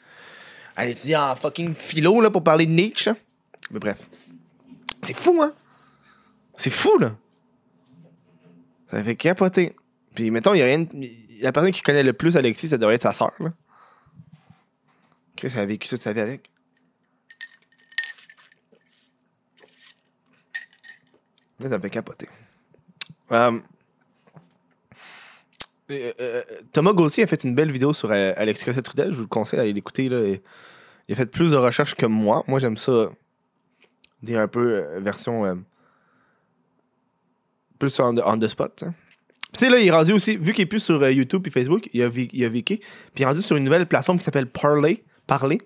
Elle 0.77 0.89
étudie 0.89 1.15
en 1.15 1.35
fucking 1.35 1.75
philo 1.75 2.21
là, 2.21 2.31
pour 2.31 2.43
parler 2.43 2.65
de 2.65 2.71
Nietzsche. 2.71 3.09
hein. 3.09 3.17
Mais 3.71 3.79
bref. 3.79 4.09
C'est 5.03 5.13
fou, 5.13 5.41
hein? 5.41 5.53
C'est 6.55 6.69
fou, 6.69 6.97
là. 6.99 7.15
Ça 8.89 9.03
fait 9.03 9.15
capoter. 9.15 9.75
Puis, 10.15 10.31
mettons, 10.31 10.53
il 10.53 10.59
y 10.59 10.61
a 10.61 10.65
rien. 10.65 10.85
La 11.41 11.51
personne 11.51 11.71
qui 11.71 11.81
connaît 11.81 12.03
le 12.03 12.13
plus 12.13 12.37
Alexis, 12.37 12.69
ça 12.69 12.77
devrait 12.77 12.95
être 12.95 13.03
sa 13.03 13.11
sœur, 13.11 13.31
là. 13.39 13.51
Chris, 15.35 15.51
a 15.57 15.65
vécu 15.65 15.89
toute 15.89 16.01
sa 16.01 16.13
vie 16.13 16.19
avec. 16.21 16.49
Là, 21.59 21.69
ça 21.69 21.79
fait 21.79 21.89
capoter. 21.89 22.29
Euh, 23.31 23.59
euh, 25.91 26.11
euh, 26.19 26.41
Thomas 26.71 26.93
Gauthier 26.93 27.23
a 27.23 27.27
fait 27.27 27.43
une 27.43 27.55
belle 27.55 27.71
vidéo 27.71 27.93
sur 27.93 28.11
euh, 28.11 28.33
Alexis 28.37 28.65
Cossette-Trudel. 28.65 29.11
Je 29.11 29.17
vous 29.17 29.23
le 29.23 29.27
conseille 29.27 29.57
d'aller 29.57 29.73
l'écouter. 29.73 30.05
Il 30.05 31.13
a 31.13 31.15
fait 31.15 31.25
plus 31.29 31.51
de 31.51 31.57
recherches 31.57 31.95
que 31.95 32.05
moi. 32.05 32.43
Moi, 32.47 32.59
j'aime 32.59 32.77
ça 32.77 33.09
dire 34.23 34.39
un 34.39 34.47
peu 34.47 34.75
euh, 34.75 34.99
version 34.99 35.45
euh, 35.45 35.55
plus 37.79 37.99
on 37.99 38.13
the, 38.13 38.47
spot. 38.47 38.83
hein. 38.83 38.93
Tu 39.53 39.59
sais, 39.59 39.69
là, 39.69 39.79
il 39.79 39.87
est 39.87 39.91
rendu 39.91 40.13
aussi, 40.13 40.37
vu 40.37 40.53
qu'il 40.53 40.63
est 40.63 40.67
plus 40.67 40.79
sur 40.79 41.01
euh, 41.01 41.11
YouTube 41.11 41.45
et 41.47 41.49
Facebook, 41.49 41.89
il 41.93 42.03
a, 42.03 42.09
il 42.15 42.45
a 42.45 42.49
puis 42.49 42.63
il 43.15 43.21
est 43.21 43.25
rendu 43.25 43.41
sur 43.41 43.57
une 43.57 43.63
nouvelle 43.63 43.85
plateforme 43.85 44.17
qui 44.19 44.23
s'appelle 44.23 44.47
Parler, 44.47 45.03
Parler, 45.27 45.61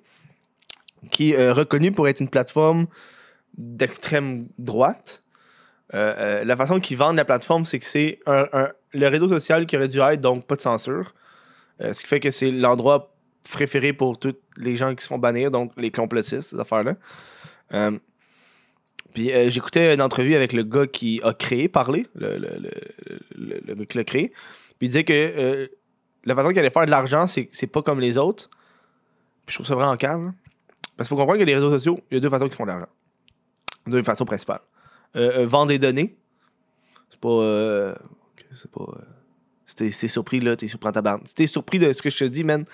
qui 1.11 1.31
est 1.31 1.37
euh, 1.37 1.53
reconnue 1.53 1.91
pour 1.91 2.07
être 2.07 2.19
une 2.21 2.29
plateforme 2.29 2.87
d'extrême 3.57 4.47
droite. 4.57 5.21
Euh, 5.95 6.13
euh, 6.17 6.43
la 6.43 6.57
façon 6.57 6.79
qu'ils 6.79 6.97
vendent 6.97 7.15
la 7.15 7.25
plateforme, 7.25 7.63
c'est 7.63 7.79
que 7.79 7.85
c'est 7.85 8.19
le 8.25 9.07
réseau 9.07 9.27
social 9.27 9.65
qui 9.65 9.77
aurait 9.77 9.87
dû 9.87 9.99
être, 9.99 10.21
donc 10.21 10.45
pas 10.45 10.55
de 10.55 10.61
censure. 10.61 11.13
Euh, 11.81 11.93
ce 11.93 12.01
qui 12.01 12.07
fait 12.07 12.19
que 12.19 12.31
c'est 12.31 12.51
l'endroit 12.51 13.13
préféré 13.49 13.93
pour 13.93 14.19
tous 14.19 14.35
les 14.57 14.75
gens 14.75 14.93
qui 14.93 15.03
se 15.03 15.07
font 15.07 15.17
bannir, 15.17 15.51
donc 15.51 15.71
les 15.77 15.91
complotistes, 15.91 16.49
ces 16.49 16.59
affaires-là. 16.59 16.95
Puis 19.13 19.31
j'écoutais 19.49 19.93
une 19.93 20.01
entrevue 20.01 20.35
avec 20.35 20.51
le 20.51 20.63
gars 20.63 20.87
qui 20.87 21.21
a 21.23 21.33
créé 21.33 21.69
Parler, 21.69 22.05
le, 22.15 23.75
gars 23.75 23.85
qui 23.85 23.97
l'a 23.97 24.03
créé. 24.03 24.29
Puis 24.77 24.87
il 24.87 24.89
disait 24.89 25.05
que 25.05 25.69
la 26.25 26.35
façon 26.35 26.49
qu'il 26.49 26.59
allait 26.59 26.69
faire 26.69 26.85
de 26.85 26.91
l'argent, 26.91 27.25
c'est 27.27 27.47
c'est 27.53 27.67
pas 27.67 27.81
comme 27.81 28.01
les 28.01 28.17
autres. 28.17 28.49
Puis 29.45 29.53
je 29.53 29.55
trouve 29.55 29.67
ça 29.67 29.75
vraiment 29.75 29.95
calme. 29.95 30.33
Parce 30.97 31.07
qu'il 31.07 31.15
faut 31.15 31.21
comprendre 31.21 31.39
que 31.39 31.45
les 31.45 31.55
réseaux 31.55 31.69
sociaux, 31.69 31.99
il 32.11 32.15
y 32.15 32.17
a 32.17 32.19
deux 32.19 32.29
façons 32.29 32.49
qui 32.49 32.55
font 32.55 32.63
de 32.63 32.69
l'argent. 32.69 32.89
Deux 33.87 34.03
façons 34.03 34.25
principales. 34.25 34.61
Euh, 35.15 35.39
euh, 35.39 35.45
vendre 35.45 35.67
des 35.67 35.79
données. 35.79 36.17
C'est 37.09 37.19
pas. 37.19 37.29
euh, 37.29 37.95
c'est 38.51 38.71
pas. 38.71 38.85
si 39.65 39.75
t'es- 39.75 40.07
surpris, 40.07 40.39
là, 40.39 40.55
t'es 40.55 40.67
surpris 40.67 40.89
en 40.89 40.91
tabarnak. 40.91 41.27
Si 41.27 41.35
t'es 41.35 41.47
surpris 41.47 41.79
de 41.79 41.91
ce 41.93 42.01
que 42.01 42.09
je 42.09 42.17
te 42.17 42.25
dis, 42.25 42.43
man, 42.43 42.65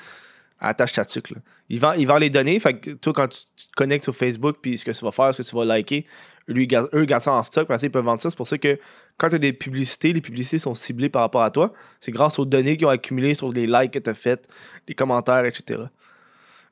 attache 0.60 0.94
ta 0.94 1.06
tuque, 1.06 1.32
là. 1.32 1.38
Il 1.70 1.80
vend, 1.80 1.94
il 1.94 2.06
vend 2.06 2.18
les 2.18 2.30
données, 2.30 2.60
fait 2.60 2.80
que 2.80 2.92
toi, 2.92 3.14
quand 3.14 3.28
tu, 3.28 3.46
te 3.68 3.76
connectes 3.76 4.04
sur 4.04 4.16
Facebook, 4.16 4.58
puis 4.62 4.78
ce 4.78 4.86
que 4.86 4.92
tu 4.92 5.06
vas 5.06 5.12
faire, 5.12 5.34
ce 5.34 5.42
que 5.42 5.48
tu 5.48 5.56
vas 5.56 5.66
liker, 5.66 6.06
lui, 6.48 6.68
eux 6.94 7.06
gardent 7.06 7.24
ça 7.24 7.34
en 7.34 7.44
stock, 7.44 7.68
parce 7.68 7.82
qu'ils 7.82 7.92
peuvent 7.92 8.04
vendre 8.04 8.22
ça. 8.22 8.30
C'est 8.30 8.36
pour 8.36 8.48
ça 8.48 8.58
que 8.58 8.80
quand 9.18 9.30
tu 9.30 9.36
as 9.36 9.40
des 9.40 9.54
publicités, 9.54 10.12
les 10.12 10.22
publicités 10.22 10.58
sont 10.58 10.76
ciblées 10.76 11.10
par 11.10 11.22
rapport 11.22 11.44
à 11.44 11.52
toi. 11.52 11.72
C'est 12.00 12.12
grâce 12.12 12.40
aux 12.40 12.46
données 12.46 12.76
qu'ils 12.78 12.88
ont 12.88 12.92
accumulées 12.92 13.36
sur 13.36 13.52
les 13.52 13.68
likes 13.68 13.92
que 13.92 14.00
tu 14.00 14.10
as 14.10 14.14
faites, 14.14 14.48
les 14.88 14.96
commentaires, 14.96 15.46
etc. 15.46 15.84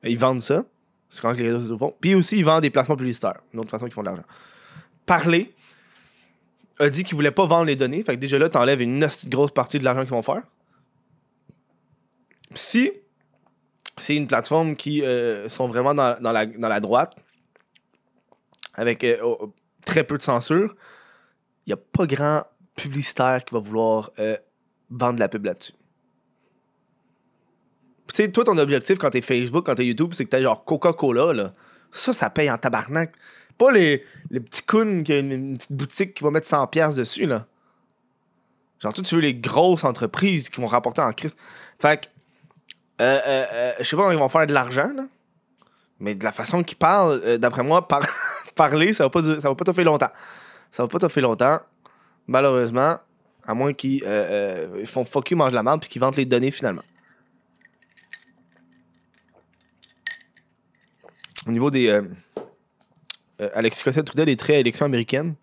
Ils 0.03 0.17
vendent 0.17 0.41
ça. 0.41 0.65
C'est 1.07 1.21
quand 1.21 1.31
les 1.31 1.51
réseaux 1.51 1.77
font. 1.77 1.95
Puis 1.99 2.13
aussi, 2.15 2.37
ils 2.37 2.45
vendent 2.45 2.61
des 2.61 2.69
placements 2.69 2.95
publicitaires. 2.95 3.39
Une 3.53 3.59
autre 3.59 3.69
façon 3.69 3.85
qu'ils 3.85 3.93
font 3.93 4.01
de 4.01 4.07
l'argent. 4.07 4.23
Parler 5.05 5.53
a 6.79 6.89
dit 6.89 7.03
qu'ils 7.03 7.15
voulaient 7.15 7.31
pas 7.31 7.45
vendre 7.45 7.65
les 7.65 7.75
données. 7.75 8.03
Fait 8.03 8.15
que 8.15 8.19
déjà 8.19 8.39
là, 8.39 8.49
t'enlèves 8.49 8.81
une 8.81 9.05
grosse 9.27 9.51
partie 9.51 9.79
de 9.79 9.83
l'argent 9.83 10.01
qu'ils 10.01 10.11
vont 10.11 10.21
faire. 10.21 10.43
Si 12.55 12.91
c'est 13.97 14.15
une 14.15 14.27
plateforme 14.27 14.75
qui 14.75 15.03
euh, 15.03 15.49
sont 15.49 15.67
vraiment 15.67 15.93
dans, 15.93 16.19
dans 16.19 16.31
la, 16.31 16.45
dans 16.45 16.69
la 16.69 16.79
droite, 16.79 17.15
avec 18.73 19.03
euh, 19.03 19.17
oh, 19.23 19.53
très 19.85 20.03
peu 20.03 20.17
de 20.17 20.23
censure, 20.23 20.75
il 21.65 21.69
n'y 21.69 21.73
a 21.73 21.77
pas 21.77 22.05
grand 22.07 22.43
publicitaire 22.75 23.43
qui 23.45 23.53
va 23.53 23.59
vouloir 23.59 24.11
euh, 24.19 24.37
vendre 24.89 25.19
la 25.19 25.27
pub 25.27 25.45
là-dessus. 25.45 25.73
Tu 28.07 28.23
sais, 28.23 28.31
toi, 28.31 28.43
ton 28.43 28.57
objectif 28.57 28.97
quand 28.97 29.11
t'es 29.11 29.21
Facebook, 29.21 29.65
quand 29.65 29.75
t'es 29.75 29.85
YouTube, 29.85 30.13
c'est 30.13 30.25
que 30.25 30.29
t'as 30.29 30.41
genre 30.41 30.63
Coca-Cola, 30.63 31.33
là. 31.33 31.53
Ça, 31.91 32.13
ça 32.13 32.29
paye 32.29 32.49
en 32.49 32.57
tabarnak. 32.57 33.13
Pas 33.59 33.71
les, 33.71 34.05
les 34.31 34.39
petits 34.39 34.63
cons 34.63 35.03
qui 35.03 35.11
a 35.11 35.19
une, 35.19 35.57
petite 35.57 35.73
boutique 35.73 36.13
qui 36.13 36.23
va 36.23 36.31
mettre 36.31 36.47
100$ 36.47 36.69
piastres 36.69 36.97
dessus, 36.97 37.25
là. 37.25 37.45
Genre, 38.79 38.93
toi, 38.93 39.03
tu 39.03 39.15
veux 39.15 39.21
les 39.21 39.35
grosses 39.35 39.83
entreprises 39.83 40.49
qui 40.49 40.61
vont 40.61 40.67
rapporter 40.67 41.01
en 41.01 41.11
crise. 41.11 41.35
Fait 41.77 42.01
que, 42.01 42.07
euh, 43.03 43.19
euh, 43.27 43.45
euh, 43.51 43.73
je 43.79 43.83
sais 43.83 43.97
pas 43.97 44.11
ils 44.13 44.17
vont 44.17 44.29
faire 44.29 44.47
de 44.47 44.53
l'argent, 44.53 44.89
là. 44.95 45.05
Mais 45.99 46.15
de 46.15 46.23
la 46.23 46.31
façon 46.31 46.63
qu'il 46.63 46.77
parle, 46.77 47.21
euh, 47.25 47.37
d'après 47.37 47.61
moi, 47.61 47.85
par- 47.85 48.07
parler, 48.55 48.93
ça 48.93 49.03
va 49.03 49.09
pas 49.09 49.21
ça 49.21 49.49
va 49.49 49.55
pas 49.55 49.65
t'offrir 49.65 49.85
longtemps. 49.85 50.11
Ça 50.71 50.83
va 50.83 50.87
pas 50.87 50.99
t'offrir 50.99 51.23
longtemps. 51.23 51.59
Malheureusement, 52.27 52.97
à 53.45 53.53
moins 53.53 53.73
qu'ils 53.73 54.03
ils 54.77 54.87
font 54.87 55.03
fuck 55.03 55.29
you, 55.31 55.35
mangent 55.37 55.53
la 55.53 55.63
merde, 55.63 55.81
puis 55.81 55.89
qu'ils 55.89 55.99
vendent 55.99 56.15
les 56.15 56.25
données 56.25 56.51
finalement. 56.51 56.83
Au 61.45 61.51
niveau 61.51 61.69
des. 61.69 62.01
Euh, 63.39 63.45
euh, 63.45 63.49
Alexis 63.53 63.83
Cossette-Trudel 63.83 64.29
est 64.29 64.39
très 64.39 64.59
élection 64.59 64.85
américaine. 64.85 65.35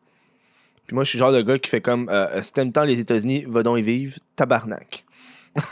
Puis 0.87 0.95
moi, 0.95 1.05
je 1.05 1.11
suis 1.11 1.19
genre 1.19 1.33
de 1.33 1.43
gars 1.43 1.59
qui 1.59 1.69
fait 1.69 1.81
comme 1.81 2.09
euh, 2.11 2.41
si 2.43 2.53
t'aimes 2.53 2.71
les 2.85 2.99
États-Unis, 2.99 3.45
va 3.49 3.63
donc 3.63 3.79
y 3.79 3.83
vivre, 3.83 4.19
tabarnak. 4.37 5.05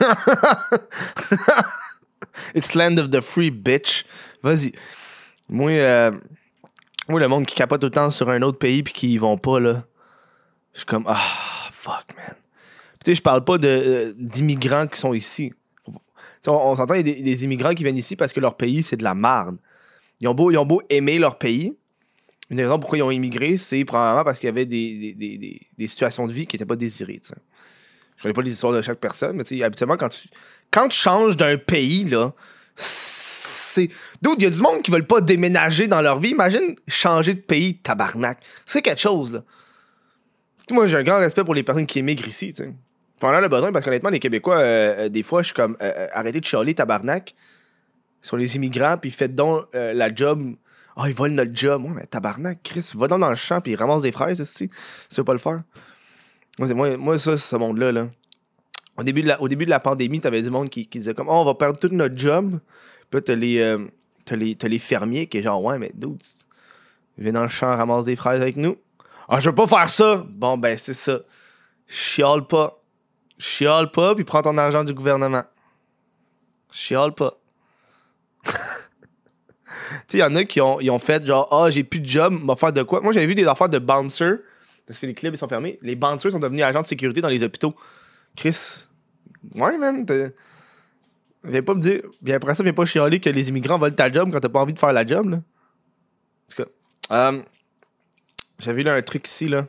It's 2.54 2.74
land 2.74 2.98
of 2.98 3.10
the 3.10 3.20
free 3.20 3.50
bitch. 3.50 4.04
Vas-y. 4.42 4.72
Moi, 5.48 5.72
euh, 5.72 6.10
moi, 7.08 7.20
le 7.20 7.28
monde 7.28 7.46
qui 7.46 7.54
capote 7.54 7.88
temps 7.92 8.10
sur 8.10 8.28
un 8.30 8.42
autre 8.42 8.58
pays 8.58 8.82
puis 8.82 8.92
qui 8.92 9.12
y 9.14 9.18
vont 9.18 9.36
pas, 9.36 9.60
là, 9.60 9.84
je 10.72 10.80
suis 10.80 10.86
comme, 10.86 11.04
ah, 11.06 11.20
fuck, 11.70 12.04
man. 12.16 12.34
Tu 13.04 13.10
sais, 13.10 13.14
je 13.14 13.22
parle 13.22 13.44
pas 13.44 13.56
euh, 13.62 14.12
d'immigrants 14.16 14.86
qui 14.86 14.98
sont 14.98 15.14
ici. 15.14 15.52
On, 16.46 16.52
on 16.52 16.74
s'entend, 16.74 16.94
il 16.94 17.06
y 17.06 17.10
a 17.10 17.14
des, 17.14 17.44
immigrants 17.44 17.74
qui 17.74 17.84
viennent 17.84 17.96
ici 17.96 18.16
parce 18.16 18.32
que 18.32 18.40
leur 18.40 18.56
pays, 18.56 18.82
c'est 18.82 18.96
de 18.96 19.04
la 19.04 19.14
merde. 19.14 19.58
Ils 20.20 20.28
ont 20.28 20.34
beau, 20.34 20.50
ils 20.50 20.56
ont 20.56 20.66
beau 20.66 20.82
aimer 20.88 21.18
leur 21.18 21.38
pays. 21.38 21.76
Une 22.54 22.58
des 22.58 22.62
raisons 22.66 22.78
pourquoi 22.78 22.98
ils 22.98 23.02
ont 23.02 23.10
immigré, 23.10 23.56
c'est 23.56 23.84
probablement 23.84 24.22
parce 24.22 24.38
qu'il 24.38 24.46
y 24.46 24.50
avait 24.52 24.64
des, 24.64 25.12
des, 25.12 25.36
des, 25.36 25.60
des- 25.76 25.86
situations 25.88 26.28
de 26.28 26.32
vie 26.32 26.46
qui 26.46 26.54
n'étaient 26.54 26.64
pas 26.64 26.76
désirées. 26.76 27.18
tu 27.20 27.30
sais. 27.30 27.34
Je 28.16 28.22
connais 28.22 28.32
pas 28.32 28.42
les 28.42 28.52
histoires 28.52 28.72
de 28.72 28.80
chaque 28.80 29.00
personne, 29.00 29.36
mais 29.36 29.62
habituellement, 29.64 29.96
quand 29.96 30.08
tu, 30.08 30.28
quand 30.70 30.86
tu 30.86 30.96
changes 30.96 31.36
d'un 31.36 31.56
pays, 31.58 32.04
là, 32.04 32.32
c'est. 32.76 33.88
D'autres, 34.22 34.36
il 34.38 34.44
y 34.44 34.46
a 34.46 34.50
du 34.50 34.60
monde 34.60 34.82
qui 34.82 34.92
veulent 34.92 35.04
pas 35.04 35.20
déménager 35.20 35.88
dans 35.88 36.00
leur 36.00 36.20
vie. 36.20 36.30
Imagine 36.30 36.76
changer 36.86 37.34
de 37.34 37.40
pays, 37.40 37.78
tabarnak. 37.78 38.38
C'est 38.64 38.82
quelque 38.82 39.00
chose, 39.00 39.32
là. 39.32 39.42
Moi, 40.70 40.86
j'ai 40.86 40.96
un 40.96 41.02
grand 41.02 41.18
respect 41.18 41.42
pour 41.42 41.54
les 41.54 41.64
personnes 41.64 41.86
qui 41.86 41.98
émigrent 41.98 42.28
ici, 42.28 42.52
tu 42.52 42.62
sais. 42.62 42.72
Pendant 43.18 43.40
le 43.40 43.48
besoin, 43.48 43.72
parce 43.72 43.84
qu'honnêtement, 43.84 44.10
les 44.10 44.20
Québécois, 44.20 44.58
euh, 44.58 45.06
euh, 45.06 45.08
des 45.08 45.24
fois, 45.24 45.42
je 45.42 45.46
suis 45.46 45.54
comme, 45.54 45.76
euh, 45.82 46.06
arrêtez 46.12 46.38
de 46.38 46.44
chialer, 46.44 46.72
tabarnak, 46.72 47.34
sur 48.22 48.36
les 48.36 48.54
immigrants, 48.54 48.96
puis 48.96 49.10
faites 49.10 49.34
donc 49.34 49.66
la 49.74 50.14
job. 50.14 50.54
Ah, 50.96 51.08
ils 51.08 51.14
volent 51.14 51.34
notre 51.34 51.54
job. 51.54 51.84
Ouais, 51.84 51.92
mais 51.94 52.06
tabarnak, 52.06 52.60
Chris, 52.62 52.92
va 52.94 53.08
dans 53.08 53.18
le 53.28 53.34
champ, 53.34 53.60
puis 53.60 53.74
ramasse 53.74 54.02
des 54.02 54.12
fraises, 54.12 54.38
ici. 54.38 54.70
Tu 55.10 55.16
veux 55.16 55.24
pas 55.24 55.32
le 55.32 55.38
faire? 55.38 55.62
Moi, 56.58 56.68
c'est- 56.68 56.74
moi, 56.74 56.96
moi 56.96 57.18
ça, 57.18 57.36
ce 57.36 57.56
monde-là, 57.56 57.92
là. 57.92 58.08
Au 58.96 59.02
début 59.02 59.22
de 59.22 59.28
la, 59.28 59.42
au 59.42 59.48
début 59.48 59.64
de 59.64 59.70
la 59.70 59.80
pandémie, 59.80 60.20
t'avais 60.20 60.42
du 60.42 60.50
monde 60.50 60.70
qui, 60.70 60.86
disait 60.86 61.14
comme, 61.14 61.28
oh, 61.28 61.32
on 61.34 61.44
va 61.44 61.54
perdre 61.54 61.78
tout 61.78 61.88
notre 61.90 62.16
job. 62.16 62.60
Puis 63.10 63.18
là, 63.18 63.20
t'as 63.22 63.34
les, 63.34 63.58
euh, 63.58 63.78
les, 64.30 64.78
fermiers 64.78 65.26
qui 65.26 65.38
est 65.38 65.42
genre, 65.42 65.62
ouais, 65.62 65.78
mais 65.78 65.90
dude, 65.94 66.22
viens 67.18 67.32
dans 67.32 67.42
le 67.42 67.48
champ, 67.48 67.76
ramasse 67.76 68.04
des 68.04 68.14
fraises 68.14 68.40
avec 68.40 68.56
nous. 68.56 68.76
Ah, 69.28 69.40
je 69.40 69.50
veux 69.50 69.54
pas 69.54 69.66
faire 69.66 69.90
ça. 69.90 70.24
Bon, 70.28 70.56
ben, 70.56 70.78
c'est 70.78 70.94
ça. 70.94 71.18
Chiale 71.88 72.46
pas. 72.46 72.80
Chiale 73.36 73.90
pas, 73.90 74.14
puis 74.14 74.22
prends 74.22 74.42
ton 74.42 74.56
argent 74.58 74.84
du 74.84 74.94
gouvernement. 74.94 75.42
Chiale 76.70 77.14
pas. 77.14 77.34
Tu 79.90 79.96
sais, 80.08 80.18
il 80.18 80.20
y 80.20 80.22
en 80.24 80.34
a 80.34 80.44
qui 80.44 80.60
ont, 80.60 80.80
ils 80.80 80.90
ont 80.90 80.98
fait 80.98 81.24
genre, 81.26 81.48
ah, 81.52 81.70
j'ai 81.70 81.84
plus 81.84 82.00
de 82.00 82.06
job, 82.06 82.32
m'a 82.42 82.54
de 82.72 82.82
quoi? 82.82 83.00
Moi, 83.00 83.12
j'avais 83.12 83.26
vu 83.26 83.34
des 83.34 83.46
affaires 83.46 83.68
de 83.68 83.78
bouncer, 83.78 84.32
parce 84.86 84.98
que 85.00 85.06
les 85.06 85.14
clubs, 85.14 85.34
ils 85.34 85.38
sont 85.38 85.48
fermés. 85.48 85.78
Les 85.82 85.94
bouncers 85.96 86.30
sont 86.30 86.38
devenus 86.38 86.62
agents 86.64 86.82
de 86.82 86.86
sécurité 86.86 87.20
dans 87.20 87.28
les 87.28 87.42
hôpitaux. 87.42 87.74
Chris, 88.36 88.86
ouais, 89.54 89.78
man, 89.78 90.04
viens 91.44 91.62
pas 91.62 91.74
me 91.74 91.80
dire. 91.80 92.02
Puis 92.22 92.32
après 92.32 92.54
ça, 92.54 92.62
viens 92.62 92.72
pas 92.72 92.84
chialer 92.84 93.20
que 93.20 93.30
les 93.30 93.48
immigrants 93.48 93.78
volent 93.78 93.94
ta 93.94 94.10
job 94.10 94.30
quand 94.32 94.40
t'as 94.40 94.48
pas 94.48 94.60
envie 94.60 94.74
de 94.74 94.78
faire 94.78 94.92
la 94.92 95.06
job, 95.06 95.28
là. 95.28 95.36
En 95.36 96.54
tout 96.54 96.62
cas, 96.62 96.68
euh, 97.12 97.42
j'avais 98.58 98.82
lu 98.82 98.90
un 98.90 99.02
truc 99.02 99.26
ici, 99.28 99.48
là. 99.48 99.66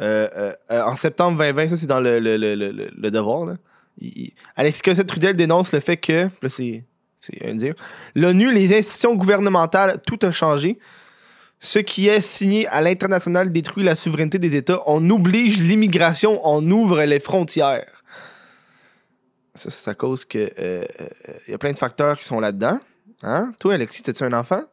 Euh, 0.00 0.28
euh, 0.36 0.52
euh, 0.70 0.82
en 0.82 0.96
septembre 0.96 1.38
2020, 1.38 1.68
ça, 1.68 1.76
c'est 1.76 1.86
dans 1.86 2.00
le, 2.00 2.18
le, 2.18 2.36
le, 2.36 2.54
le, 2.54 3.10
devoir, 3.10 3.44
là. 3.46 3.54
Il- 3.98 4.08
il- 4.08 4.34
Alexis 4.56 4.82
Cossette-Trudel 4.82 5.36
dénonce 5.36 5.72
le 5.72 5.80
fait 5.80 5.96
que, 5.98 6.28
là, 6.40 6.48
c'est 6.48 6.84
c'est 7.22 7.46
un 7.48 7.54
dire, 7.54 7.74
l'ONU, 8.16 8.52
les 8.52 8.76
institutions 8.76 9.14
gouvernementales, 9.14 10.02
tout 10.04 10.18
a 10.22 10.32
changé. 10.32 10.78
Ce 11.60 11.78
qui 11.78 12.08
est 12.08 12.20
signé 12.20 12.66
à 12.66 12.80
l'international 12.80 13.52
détruit 13.52 13.84
la 13.84 13.94
souveraineté 13.94 14.40
des 14.40 14.56
États. 14.56 14.80
On 14.86 15.08
oblige 15.10 15.58
l'immigration, 15.60 16.40
on 16.44 16.68
ouvre 16.68 17.04
les 17.04 17.20
frontières. 17.20 18.02
Ça, 19.54 19.70
c'est 19.70 19.88
à 19.90 19.94
cause 19.94 20.24
que 20.24 20.38
euh, 20.58 20.84
euh, 21.00 21.32
y 21.46 21.54
a 21.54 21.58
plein 21.58 21.70
de 21.70 21.78
facteurs 21.78 22.18
qui 22.18 22.24
sont 22.24 22.40
là-dedans. 22.40 22.80
Hein? 23.22 23.52
Toi, 23.60 23.74
Alexis, 23.74 24.02
t'as-tu 24.02 24.24
un 24.24 24.32
enfant? 24.32 24.64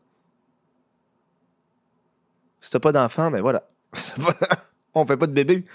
Si 2.60 2.72
t'as 2.72 2.80
pas 2.80 2.92
d'enfant, 2.92 3.30
ben 3.30 3.42
voilà. 3.42 3.70
On 4.96 5.06
fait 5.06 5.18
pas 5.18 5.28
de 5.28 5.34
bébé. 5.34 5.66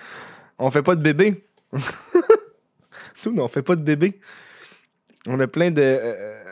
On 0.58 0.70
fait 0.70 0.82
pas 0.82 0.96
de 0.96 1.02
bébé. 1.02 1.44
Tout, 3.22 3.34
on 3.38 3.48
fait 3.48 3.62
pas 3.62 3.76
de 3.76 3.82
bébé. 3.82 4.18
On 5.26 5.40
a 5.40 5.46
plein 5.46 5.70
de. 5.70 5.80
euh, 5.80 6.43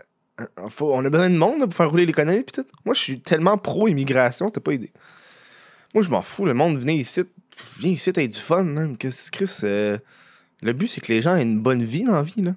faut- 0.69 0.93
on 0.95 1.05
a 1.05 1.11
besoin 1.11 1.31
de 1.31 1.37
monde 1.37 1.61
pour 1.61 1.75
faire 1.75 1.91
rouler 1.91 2.07
l'économie 2.07 2.43
pis 2.43 2.53
tout. 2.53 2.67
Moi, 2.85 2.95
je 2.95 3.01
suis 3.01 3.21
tellement 3.21 3.59
pro-immigration, 3.59 4.51
t'as 4.51 4.61
pas 4.61 4.75
idée. 4.75 4.93
Moi, 5.95 6.03
je 6.03 6.09
m'en 6.09 6.23
fous. 6.23 6.45
Le 6.45 6.55
monde, 6.55 6.79
venez 6.79 6.95
ici. 6.95 7.23
Viens 7.79 7.91
ici, 7.91 8.13
t'as 8.13 8.27
du 8.27 8.39
fun, 8.39 8.65
man. 8.65 8.97
Qu'est-ce 8.97 9.31
que 9.31 9.45
Chris, 9.45 9.61
euh, 9.65 9.99
Le 10.63 10.73
but, 10.73 10.89
c'est 10.89 11.01
que 11.01 11.13
les 11.13 11.21
gens 11.21 11.37
aient 11.37 11.43
une 11.43 11.61
bonne 11.61 11.83
vie 11.83 12.05
dans 12.05 12.15
la 12.15 12.23
vie, 12.23 12.43
là. 12.43 12.55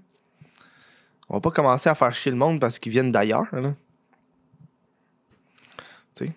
On 1.28 1.36
va 1.36 1.42
pas 1.42 1.52
commencer 1.52 1.90
à 1.90 1.96
faire 1.96 2.14
chier 2.14 2.32
le 2.32 2.38
monde 2.38 2.60
parce 2.60 2.80
qu'ils 2.80 2.92
viennent 2.92 3.12
d'ailleurs, 3.12 3.48
là. 3.52 3.74
Tu 6.16 6.26
sais? 6.26 6.34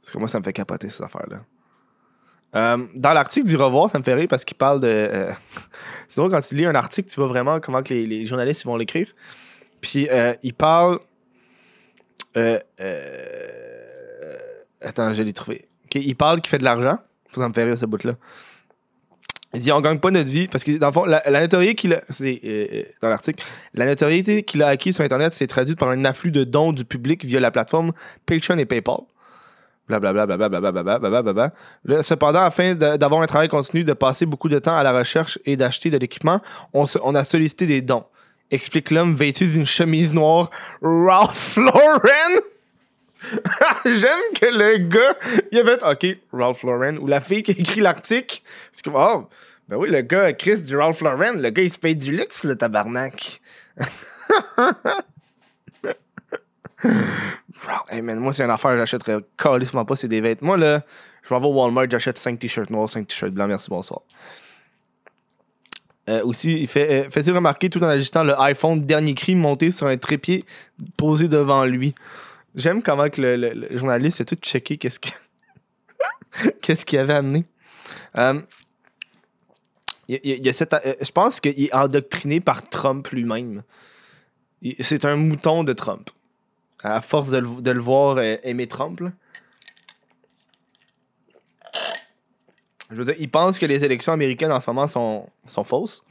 Parce 0.00 0.10
que 0.10 0.18
moi, 0.18 0.28
ça 0.28 0.38
me 0.38 0.44
fait 0.44 0.52
capoter, 0.52 0.90
ces 0.90 1.02
affaires-là. 1.02 1.44
Euh, 2.56 2.86
dans 2.94 3.12
l'article 3.12 3.46
du 3.46 3.56
Revoir, 3.56 3.90
ça 3.90 3.98
me 3.98 4.04
fait 4.04 4.14
rire 4.14 4.28
parce 4.28 4.44
qu'il 4.44 4.56
parle 4.56 4.80
de. 4.80 4.88
euh, 4.88 5.32
c'est 6.08 6.20
drôle 6.20 6.30
quand 6.30 6.40
tu 6.40 6.54
lis 6.54 6.66
un 6.66 6.74
article, 6.74 7.08
tu 7.08 7.16
vois 7.20 7.28
vraiment 7.28 7.60
comment 7.60 7.82
que 7.82 7.92
les, 7.92 8.24
journalistes 8.24 8.64
vont 8.64 8.76
l'écrire. 8.76 9.08
Puis 9.80 10.08
euh, 10.10 10.34
il 10.42 10.54
parle. 10.54 10.98
euh, 12.36 12.58
euh, 12.80 14.36
attends, 14.80 15.12
je 15.14 15.22
l'ai 15.22 15.32
trouvé. 15.32 15.68
Ok, 15.84 15.96
il 15.96 16.16
parle 16.16 16.40
qu'il 16.40 16.50
fait 16.50 16.58
de 16.58 16.64
l'argent. 16.64 16.98
Ça 17.32 17.48
me 17.48 17.52
fait 17.52 17.64
rire 17.64 17.78
ce 17.78 17.86
bout-là. 17.86 18.14
Il 19.54 19.60
dit 19.60 19.72
on 19.72 19.80
gagne 19.80 19.98
pas 19.98 20.10
notre 20.10 20.28
vie 20.28 20.46
parce 20.46 20.62
que 20.62 20.76
dans 20.76 20.88
le 20.88 20.92
fond, 20.92 21.06
la, 21.06 21.22
notoriété 21.40 21.74
qu'il 21.74 21.94
a. 21.94 22.02
C'est 22.10 22.40
euh, 22.44 22.66
euh, 22.72 22.82
dans 23.00 23.08
l'article. 23.08 23.42
La 23.72 23.86
notoriété 23.86 24.42
qu'il 24.42 24.62
a 24.62 24.68
acquis 24.68 24.92
sur 24.92 25.04
Internet 25.04 25.32
s'est 25.32 25.46
traduite 25.46 25.78
par 25.78 25.88
un 25.88 26.04
afflux 26.04 26.30
de 26.30 26.44
dons 26.44 26.72
du 26.72 26.84
public 26.84 27.24
via 27.24 27.40
la 27.40 27.50
plateforme 27.50 27.92
Patreon 28.26 28.58
et 28.58 28.66
PayPal 28.66 28.98
blablabla, 29.88 31.52
cependant, 32.02 32.40
afin 32.40 32.74
d'avoir 32.74 33.22
un 33.22 33.26
travail 33.26 33.48
continu, 33.48 33.84
de 33.84 33.94
passer 33.94 34.26
beaucoup 34.26 34.50
de 34.50 34.58
temps 34.58 34.76
à 34.76 34.82
la 34.82 34.92
recherche 34.92 35.38
et 35.46 35.56
d'acheter 35.56 35.88
de 35.88 35.96
l'équipement, 35.96 36.42
on 36.74 37.14
a 37.14 37.24
sollicité 37.24 37.64
des 37.66 37.80
dons. 37.80 38.04
Explique 38.50 38.90
l'homme 38.90 39.14
vêtu 39.14 39.46
d'une 39.46 39.66
chemise 39.66 40.14
noire 40.14 40.50
Ralph 40.80 41.56
Lauren. 41.56 42.40
J'aime 43.84 44.32
que 44.34 44.46
le 44.46 44.78
gars, 44.78 45.16
il 45.52 45.58
a 45.58 45.64
fait 45.64 45.82
OK, 45.82 46.18
Ralph 46.32 46.62
Lauren, 46.62 46.96
ou 46.98 47.06
la 47.06 47.20
fille 47.20 47.42
qui 47.42 47.50
écrit 47.50 47.80
l'article. 47.80 48.40
C'est 48.72 48.84
comme, 48.84 48.94
oh, 48.96 49.28
ben 49.68 49.76
oui, 49.76 49.90
le 49.90 50.00
gars, 50.00 50.32
Chris 50.32 50.62
du 50.62 50.76
Ralph 50.76 51.00
Lauren, 51.00 51.34
le 51.34 51.50
gars, 51.50 51.62
il 51.62 51.70
se 51.70 51.78
paye 51.78 51.96
du 51.96 52.16
luxe, 52.16 52.44
le 52.44 52.56
tabarnak. 52.56 53.40
Hey 57.90 58.02
man, 58.02 58.18
moi, 58.20 58.32
c'est 58.32 58.44
une 58.44 58.50
affaire, 58.50 58.76
j'achèterais 58.76 59.18
calissement 59.36 59.84
pas, 59.84 59.96
c'est 59.96 60.08
des 60.08 60.20
vêtements. 60.20 60.48
Moi, 60.48 60.58
là, 60.58 60.82
je 61.22 61.34
m'en 61.34 61.40
vais 61.40 61.46
au 61.46 61.54
Walmart, 61.54 61.90
j'achète 61.90 62.18
5 62.18 62.38
t-shirts 62.38 62.70
noirs, 62.70 62.88
5 62.88 63.06
t-shirts 63.06 63.32
blancs, 63.32 63.48
merci, 63.48 63.68
bonsoir. 63.68 64.02
Euh, 66.08 66.22
aussi, 66.24 66.52
il 66.52 66.66
fait, 66.68 67.06
euh, 67.06 67.10
fait-il 67.10 67.32
remarquer 67.32 67.70
tout 67.70 67.80
en 67.80 67.88
ajustant 67.88 68.24
le 68.24 68.38
iPhone 68.40 68.80
dernier 68.80 69.14
cri 69.14 69.34
monté 69.34 69.70
sur 69.70 69.86
un 69.86 69.96
trépied 69.96 70.44
posé 70.96 71.28
devant 71.28 71.64
lui? 71.64 71.94
J'aime 72.54 72.82
comment 72.82 73.08
que 73.10 73.20
le, 73.20 73.76
journaliste 73.76 74.22
a 74.22 74.24
tout 74.24 74.36
checké 74.36 74.78
qu'est-ce 74.78 74.98
que 74.98 75.10
qu'est-ce 76.62 76.86
qu'il 76.86 76.98
avait 76.98 77.14
amené. 77.14 77.44
Je 80.08 81.10
pense 81.12 81.40
qu'il 81.40 81.62
est 81.62 81.74
endoctriné 81.74 82.40
par 82.40 82.68
Trump 82.68 83.06
lui-même. 83.08 83.62
C'est 84.80 85.04
un 85.04 85.16
mouton 85.16 85.62
de 85.62 85.72
Trump 85.72 86.10
à 86.82 87.00
force 87.00 87.30
de 87.30 87.38
le, 87.38 87.62
de 87.62 87.70
le 87.70 87.80
voir 87.80 88.16
euh, 88.18 88.36
aimer 88.42 88.66
Trump. 88.66 89.00
là. 89.00 89.12
Je 92.90 92.96
veux 92.96 93.04
dire, 93.04 93.14
il 93.18 93.30
pense 93.30 93.58
que 93.58 93.66
les 93.66 93.84
élections 93.84 94.12
américaines 94.12 94.52
en 94.52 94.60
ce 94.60 94.70
moment 94.70 94.88
sont, 94.88 95.26
sont 95.46 95.64
fausses. 95.64 96.02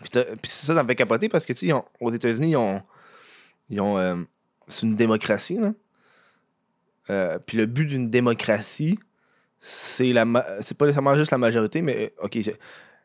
Puis, 0.00 0.10
ça, 0.44 0.74
ça 0.74 0.82
me 0.82 0.88
fait 0.88 0.96
capoter 0.96 1.28
parce 1.28 1.46
que, 1.46 1.52
tu 1.52 1.60
sais, 1.60 1.66
ils 1.66 1.74
aux 2.00 2.12
États-Unis, 2.12 2.50
ils 2.50 2.56
ont. 2.56 2.82
Ils 3.68 3.80
ont 3.80 3.98
euh, 3.98 4.16
c'est 4.68 4.86
une 4.86 4.96
démocratie, 4.96 5.58
là. 5.58 5.72
Euh, 7.10 7.38
puis 7.44 7.56
le 7.56 7.66
but 7.66 7.86
d'une 7.86 8.10
démocratie, 8.10 8.98
c'est 9.60 10.12
la 10.12 10.24
c'est 10.60 10.76
pas 10.76 10.86
nécessairement 10.86 11.16
juste 11.16 11.32
la 11.32 11.38
majorité, 11.38 11.82
mais 11.82 12.12
euh, 12.18 12.26
ok, 12.26 12.38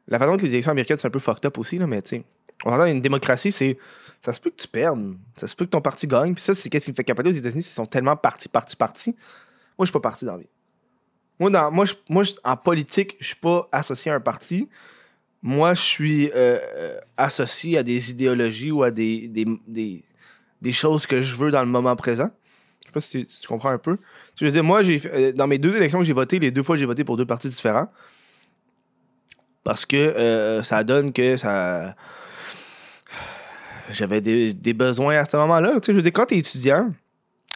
la 0.08 0.20
façon 0.20 0.38
que 0.38 0.44
les 0.44 0.50
élections 0.50 0.72
américaines 0.72 0.98
c'est 1.00 1.08
un 1.08 1.12
peu 1.12 1.20
fucked 1.20 1.46
up 1.46 1.58
aussi, 1.58 1.78
là, 1.78 1.88
mais 1.88 2.02
tu 2.04 2.18
sais, 2.18 2.24
on 2.66 2.74
entend 2.74 2.86
une 2.86 3.02
démocratie, 3.02 3.52
c'est. 3.52 3.78
Ça 4.20 4.34
se 4.34 4.42
peut 4.42 4.50
que 4.50 4.56
tu 4.56 4.68
perdes. 4.68 5.16
Ça 5.36 5.48
se 5.48 5.56
peut 5.56 5.66
que 5.66 5.70
ton 5.70 5.80
parti 5.80 6.08
gagne. 6.08 6.34
Puis 6.34 6.44
ça, 6.44 6.56
c'est 6.56 6.70
qu'est-ce 6.70 6.86
qui 6.86 6.92
me 6.92 6.96
fait 6.96 7.04
capoter 7.04 7.30
aux 7.30 7.34
États-Unis, 7.34 7.62
ils 7.62 7.64
sont 7.64 7.86
tellement 7.86 8.16
parti, 8.16 8.50
parti, 8.50 8.76
parti. 8.76 9.12
Moi, 9.12 9.86
je 9.86 9.86
suis 9.86 9.94
pas 9.94 10.00
parti 10.00 10.26
dans 10.26 10.34
la 10.34 10.40
vie. 10.40 10.50
Moi, 11.40 11.50
dans, 11.50 11.72
moi, 11.72 11.86
je, 11.86 11.94
moi 12.10 12.24
en 12.44 12.58
politique, 12.58 13.16
je 13.20 13.28
suis 13.28 13.36
pas 13.36 13.68
associé 13.72 14.12
à 14.12 14.16
un 14.16 14.20
parti. 14.20 14.70
Moi, 15.44 15.74
je 15.76 15.82
suis 15.82 16.30
euh, 16.30 16.58
euh, 16.76 17.00
associé 17.16 17.78
à 17.78 17.84
des 17.84 18.12
idéologies 18.12 18.72
ou 18.72 18.84
à 18.84 18.92
des, 18.92 19.28
des, 19.28 19.46
des, 19.68 20.04
des 20.62 20.72
choses 20.72 21.06
que 21.06 21.22
je 21.22 21.36
veux 21.36 21.52
dans 21.52 21.62
le 21.62 21.68
moment 21.68 21.96
présent. 21.96 22.30
Je 22.82 22.88
sais 22.88 22.92
pas 22.92 23.02
si 23.02 23.26
tu, 23.26 23.48
comprends 23.48 23.70
un 23.70 23.78
peu. 23.78 23.98
Tu 24.36 24.48
veux 24.48 24.62
moi, 24.62 24.82
j'ai 24.82 25.00
euh, 25.06 25.32
dans 25.32 25.48
mes 25.48 25.60
deux 25.60 25.76
élections 25.76 26.00
que 26.00 26.06
j'ai 26.06 26.14
voté, 26.14 26.40
les 26.40 26.52
deux 26.52 26.64
fois, 26.64 26.76
j'ai 26.76 26.86
voté 26.86 27.04
pour 27.04 27.18
deux 27.18 27.26
partis 27.26 27.50
différents. 27.50 27.88
Parce 29.64 29.86
que 29.86 30.62
ça 30.64 30.84
donne 30.86 31.12
que 31.12 31.36
ça. 31.36 31.94
J'avais 33.90 34.22
des, 34.22 34.54
des 34.54 34.74
besoins 34.74 35.18
à 35.18 35.26
ce 35.26 35.36
moment-là. 35.36 35.80
Tu 35.82 35.88
sais, 35.88 35.92
je 35.92 35.98
veux 35.98 36.02
dire, 36.02 36.14
quand 36.14 36.26
t'es 36.26 36.38
étudiant, 36.38 36.94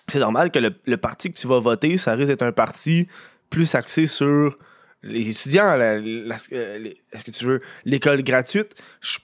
c'est 0.09 0.19
normal 0.19 0.51
que 0.51 0.59
le, 0.59 0.71
le 0.85 0.97
parti 0.97 1.31
que 1.31 1.37
tu 1.37 1.47
vas 1.47 1.59
voter, 1.59 1.95
ça 1.97 2.13
risque 2.13 2.27
d'être 2.27 2.41
un 2.41 2.51
parti 2.51 3.07
plus 3.51 3.75
axé 3.75 4.07
sur 4.07 4.57
les 5.03 5.29
étudiants, 5.29 5.79
est-ce 5.79 6.47
que 6.49 7.31
tu 7.31 7.45
veux 7.45 7.61
l'école 7.85 8.23
gratuite, 8.23 8.75
je, 9.01 9.17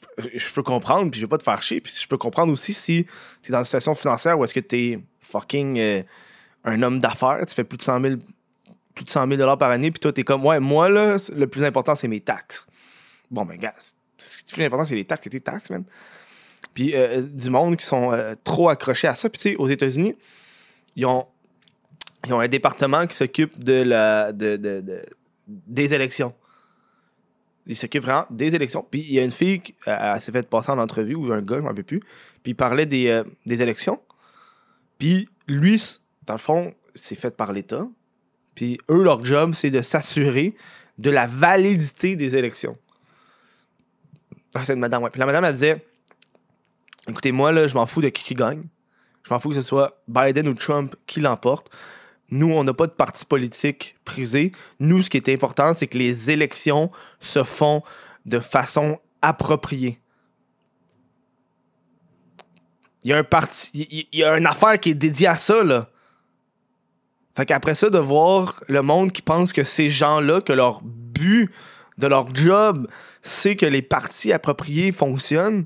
peux 0.54 0.64
comprendre, 0.64 1.10
puis 1.12 1.20
je 1.20 1.26
vais 1.26 1.30
pas 1.30 1.38
te 1.38 1.44
faire 1.44 1.62
chier, 1.62 1.82
puis 1.82 1.94
je 2.00 2.08
peux 2.08 2.18
comprendre 2.18 2.52
aussi 2.52 2.74
si 2.74 3.06
tu 3.42 3.50
es 3.50 3.52
dans 3.52 3.60
une 3.60 3.66
situation 3.66 3.96
financière 3.96 4.38
où 4.38 4.44
est-ce 4.44 4.54
que 4.54 4.60
tu 4.60 4.76
es 4.76 5.00
fucking 5.22 5.80
euh, 5.80 6.04
un 6.64 6.82
homme 6.82 7.00
d'affaires, 7.00 7.44
tu 7.48 7.54
fais 7.54 7.64
plus 7.64 7.78
de 7.78 7.84
100 7.84 8.02
000 8.02 8.16
plus 8.96 9.06
de 9.06 9.10
100 9.12 9.28
000 9.28 9.38
dollars 9.38 9.60
par 9.60 9.70
année, 9.70 9.92
puis 9.92 10.00
toi, 10.00 10.12
t'es 10.12 10.24
comme, 10.24 10.44
ouais, 10.44 10.60
moi, 10.60 10.90
là, 10.90 11.18
le 11.36 11.46
plus 11.46 11.64
important, 11.64 11.94
c'est 11.94 12.08
mes 12.08 12.20
taxes. 12.20 12.66
Bon, 13.30 13.46
ben, 13.46 13.56
gars, 13.56 13.76
ce 14.18 14.38
qui 14.38 14.44
est 14.44 14.54
plus 14.56 14.64
important, 14.66 14.86
c'est 14.88 14.96
les 14.96 15.06
taxes, 15.06 15.22
c'est 15.26 15.30
tes 15.30 15.42
taxes, 15.42 15.70
man. 15.70 15.84
Puis 16.74 16.96
euh, 16.96 17.22
du 17.22 17.52
monde 17.52 17.78
qui 17.78 17.86
sont 17.86 18.12
euh, 18.12 18.34
trop 18.44 18.70
accrochés 18.70 19.08
à 19.08 19.14
ça. 19.14 19.30
Puis, 19.30 19.40
tu 19.40 19.50
sais, 19.50 19.56
aux 19.56 19.68
États-Unis, 19.68 20.16
ils 20.96 21.06
ont, 21.06 21.28
ils 22.26 22.34
ont 22.34 22.40
un 22.40 22.48
département 22.48 23.06
qui 23.08 23.16
s'occupe 23.16 23.64
de 23.64 23.84
la, 23.84 24.32
de, 24.32 24.58
de- 24.58 24.82
de- 24.82 25.06
des 25.48 25.94
élections. 25.94 26.34
Ils 27.66 27.76
s'occupent 27.76 28.04
vraiment 28.04 28.26
des 28.30 28.56
élections. 28.56 28.86
Puis, 28.90 29.02
il 29.02 29.14
y 29.14 29.20
a 29.20 29.24
une 29.24 29.32
fille 29.32 29.62
qui 29.62 29.74
s'est 30.22 30.32
fait 30.32 30.48
passer 30.50 30.72
en 30.72 30.80
entrevue, 30.80 31.16
ou 31.16 31.32
un 31.32 31.42
gars, 31.42 31.58
je 31.58 31.62
m'en 31.62 31.68
rappelle 31.70 31.84
plus. 31.84 32.00
Puis, 32.00 32.52
il 32.52 32.56
parlait 32.56 32.86
des, 32.86 33.08
euh, 33.10 33.24
des 33.46 33.62
élections. 33.62 34.02
Puis, 34.98 35.30
lui, 35.48 35.82
dans 36.26 36.34
le 36.36 36.40
fond, 36.40 36.74
c'est 36.96 37.16
fait 37.16 37.36
par 37.36 37.54
l'État. 37.54 37.88
Puis 38.56 38.80
eux, 38.90 39.04
leur 39.04 39.24
job, 39.24 39.54
c'est 39.54 39.70
de 39.70 39.82
s'assurer 39.82 40.56
de 40.98 41.12
la 41.12 41.28
validité 41.28 42.16
des 42.16 42.36
élections. 42.36 42.76
Ah, 44.56 44.64
c'est 44.66 44.74
une 44.74 44.80
madame, 44.80 45.04
ouais. 45.04 45.10
Puis 45.12 45.20
la 45.20 45.26
madame, 45.28 45.46
elle 45.46 45.54
disait 45.54 45.86
Écoutez, 47.08 47.32
moi, 47.32 47.52
là, 47.52 47.68
je 47.68 47.76
m'en 47.76 47.86
fous 47.86 48.02
de 48.02 48.10
qui 48.10 48.24
qui 48.24 48.34
gagne. 48.34 48.64
Je 49.24 49.34
m'en 49.34 49.40
fous 49.40 49.50
que 49.50 49.56
ce 49.56 49.62
soit 49.62 50.02
Biden 50.08 50.48
ou 50.48 50.54
Trump 50.56 50.96
qui 51.06 51.20
l'emporte. 51.22 51.70
Nous, 52.30 52.52
on 52.52 52.64
n'a 52.64 52.74
pas 52.74 52.88
de 52.88 52.92
parti 52.92 53.26
politique 53.26 53.96
prisé. 54.04 54.52
Nous, 54.80 55.04
ce 55.04 55.10
qui 55.10 55.18
est 55.18 55.30
important, 55.30 55.74
c'est 55.74 55.88
que 55.88 55.98
les 55.98 56.30
élections 56.30 56.92
se 57.20 57.44
font 57.44 57.84
de 58.26 58.40
façon 58.40 59.00
appropriée. 59.22 60.00
Il 63.04 63.12
y 63.12 63.14
a 63.14 63.18
un 63.18 63.24
parti, 63.24 63.70
il 63.74 64.20
y- 64.20 64.24
a 64.24 64.38
une 64.38 64.46
affaire 64.46 64.78
qui 64.80 64.90
est 64.90 64.94
dédiée 64.96 65.28
à 65.28 65.38
ça, 65.38 65.64
là. 65.64 65.90
Fait 67.36 67.46
qu'après 67.46 67.76
ça, 67.76 67.90
de 67.90 68.00
voir 68.00 68.62
le 68.68 68.82
monde 68.82 69.12
qui 69.12 69.22
pense 69.22 69.54
que 69.54 69.64
ces 69.64 69.88
gens-là, 69.88 70.42
que 70.42 70.52
leur 70.52 70.82
but 70.84 71.50
de 71.98 72.08
leur 72.08 72.36
job, 72.36 72.88
c'est 73.22 73.56
que 73.56 73.66
les 73.66 73.82
partis 73.82 74.34
appropriés 74.34 74.92
fonctionnent, 74.92 75.66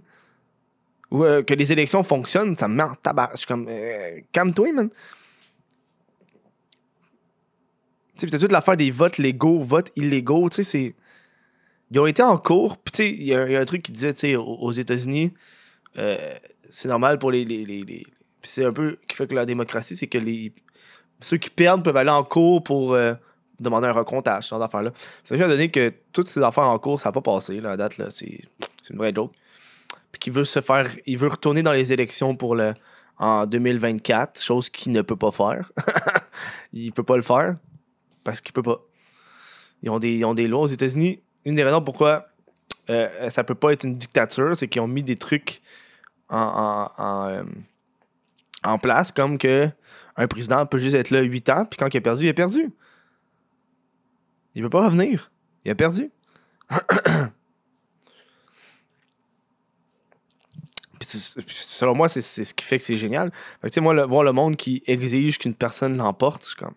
ou 1.10 1.24
euh, 1.24 1.42
que 1.42 1.54
les 1.54 1.72
élections 1.72 2.04
fonctionnent, 2.04 2.56
ça 2.56 2.68
me 2.68 2.76
met 2.76 2.84
en 2.84 2.96
tabac. 2.96 3.32
Je 3.34 3.38
suis 3.38 3.48
comme, 3.48 3.66
euh, 3.68 4.20
calme-toi, 4.32 4.72
man. 4.74 4.90
Tu 8.28 8.38
toute 8.38 8.52
l'affaire 8.52 8.78
des 8.78 8.92
votes 8.92 9.18
légaux, 9.18 9.60
votes 9.60 9.92
illégaux, 9.96 10.50
tu 10.50 10.58
sais, 10.58 10.64
c'est. 10.64 10.96
Ils 11.90 12.00
ont 12.00 12.06
été 12.06 12.22
en 12.22 12.38
cours, 12.38 12.78
puis 12.78 12.92
tu 12.92 12.98
sais, 12.98 13.10
il 13.10 13.24
y, 13.24 13.34
a 13.34 13.60
un 13.60 13.66
truc 13.66 13.82
qui 13.82 13.92
disait, 13.92 14.14
tu 14.14 14.20
sais, 14.22 14.36
aux, 14.36 14.72
États-Unis, 14.72 15.34
euh, 15.98 16.36
c'est 16.70 16.88
normal 16.88 17.18
pour 17.18 17.32
les. 17.32 17.44
les, 17.44 17.66
les, 17.66 18.06
c'est 18.44 18.64
un 18.64 18.72
peu 18.72 18.98
qui 19.08 19.16
fait 19.16 19.28
que 19.28 19.36
la 19.36 19.46
démocratie, 19.46 19.96
c'est 19.96 20.08
que 20.08 20.18
les. 20.18 20.54
Ceux 21.20 21.38
qui 21.38 21.50
perdent 21.50 21.84
peuvent 21.84 21.98
aller 21.98 22.12
en 22.12 22.24
cours 22.24 22.64
pour 22.64 22.94
euh, 22.94 23.14
demander 23.60 23.88
un 23.88 23.92
recomptage, 23.92 24.46
ce 24.46 24.50
genre 24.50 24.60
d'affaires-là. 24.60 24.92
Ça 25.24 25.36
vient 25.36 25.48
donner 25.48 25.70
que 25.70 25.92
toutes 26.14 26.28
ces 26.28 26.42
affaires 26.42 26.70
en 26.70 26.80
cours, 26.80 27.00
ça 27.00 27.10
n'a 27.10 27.14
pas 27.14 27.22
passé, 27.22 27.60
là, 27.60 27.76
date, 27.76 27.98
là, 27.98 28.10
c'est 28.10 28.42
c'est 28.84 28.94
une 28.94 29.00
vraie 29.00 29.14
joke. 29.14 29.34
Puis 30.12 30.20
qu'il 30.20 30.34
veut 30.34 30.44
se 30.44 30.62
faire. 30.62 30.92
Il 31.06 31.18
veut 31.18 31.30
retourner 31.30 31.64
dans 31.64 31.74
les 31.74 31.92
élections 31.92 32.36
pour 32.36 32.56
le. 32.56 32.74
En 33.18 33.46
2024, 33.46 34.42
chose 34.42 34.70
qu'il 34.72 34.94
ne 34.94 35.04
peut 35.04 35.16
pas 35.16 35.32
faire. 35.32 35.72
il 36.74 36.92
peut 36.92 37.04
pas 37.04 37.18
le 37.18 37.22
faire 37.22 37.56
parce 38.24 38.42
qu'il 38.42 38.54
peut 38.54 38.64
pas. 38.64 38.82
Ils 39.84 39.90
ont 39.90 40.00
des, 40.00 40.14
ils 40.14 40.36
des 40.36 40.48
lois 40.48 40.62
aux 40.62 40.68
États-Unis. 40.68 41.22
Une 41.46 41.56
des 41.56 41.64
raisons 41.64 41.82
pourquoi 41.82 42.28
euh, 42.90 43.30
ça 43.30 43.44
peut 43.44 43.56
pas 43.56 43.72
être 43.74 43.84
une 43.86 43.96
dictature, 43.96 44.56
c'est 44.56 44.68
qu'ils 44.68 44.82
ont 44.82 44.88
mis 44.88 45.04
des 45.04 45.16
trucs 45.16 45.62
en, 46.30 46.90
euh, 47.30 47.44
place, 48.82 49.12
comme 49.12 49.38
que 49.38 49.70
un 50.18 50.28
président 50.28 50.66
peut 50.66 50.78
juste 50.78 50.96
être 50.96 51.10
là 51.10 51.22
8 51.22 51.50
ans, 51.50 51.66
puis 51.66 51.78
quand 51.78 51.94
il 51.94 51.98
a 51.98 52.02
perdu, 52.02 52.26
il 52.26 52.30
a 52.30 52.34
perdu. 52.34 52.70
Il 54.56 54.62
peut 54.64 54.70
pas 54.70 54.86
revenir. 54.86 55.32
Il 55.64 55.72
a 55.72 55.76
perdu. 55.76 56.12
Selon 61.02 61.96
moi, 61.96 62.10
c'est 62.10 62.22
ce 62.22 62.54
qui 62.54 62.66
fait 62.66 62.78
que 62.78 62.84
c'est 62.84 62.98
génial. 62.98 63.32
Fait 63.62 63.70
que, 63.70 63.80
moi, 63.80 64.06
voir 64.06 64.24
le 64.24 64.34
monde 64.34 64.56
qui 64.56 64.84
exige 64.86 65.40
qu'une 65.40 65.56
personne 65.56 65.98
l'emporte, 65.98 66.44
c'est 66.44 66.56
comme. 66.58 66.76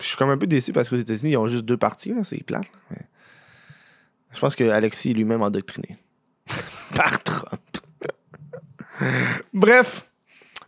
Je 0.00 0.06
suis 0.06 0.16
comme 0.16 0.30
un 0.30 0.38
peu 0.38 0.46
déçu 0.46 0.72
parce 0.72 0.88
qu'aux 0.88 0.96
États-Unis, 0.96 1.32
ils 1.32 1.36
ont 1.36 1.46
juste 1.46 1.64
deux 1.64 1.76
partis, 1.76 2.12
c'est 2.22 2.42
plate. 2.44 2.66
Je 4.32 4.40
pense 4.40 4.54
que 4.54 4.64
Alexis 4.64 5.10
est 5.10 5.14
lui-même 5.14 5.42
endoctriné. 5.42 5.96
Par 6.94 7.22
Trump. 7.22 7.60
Bref. 9.54 10.08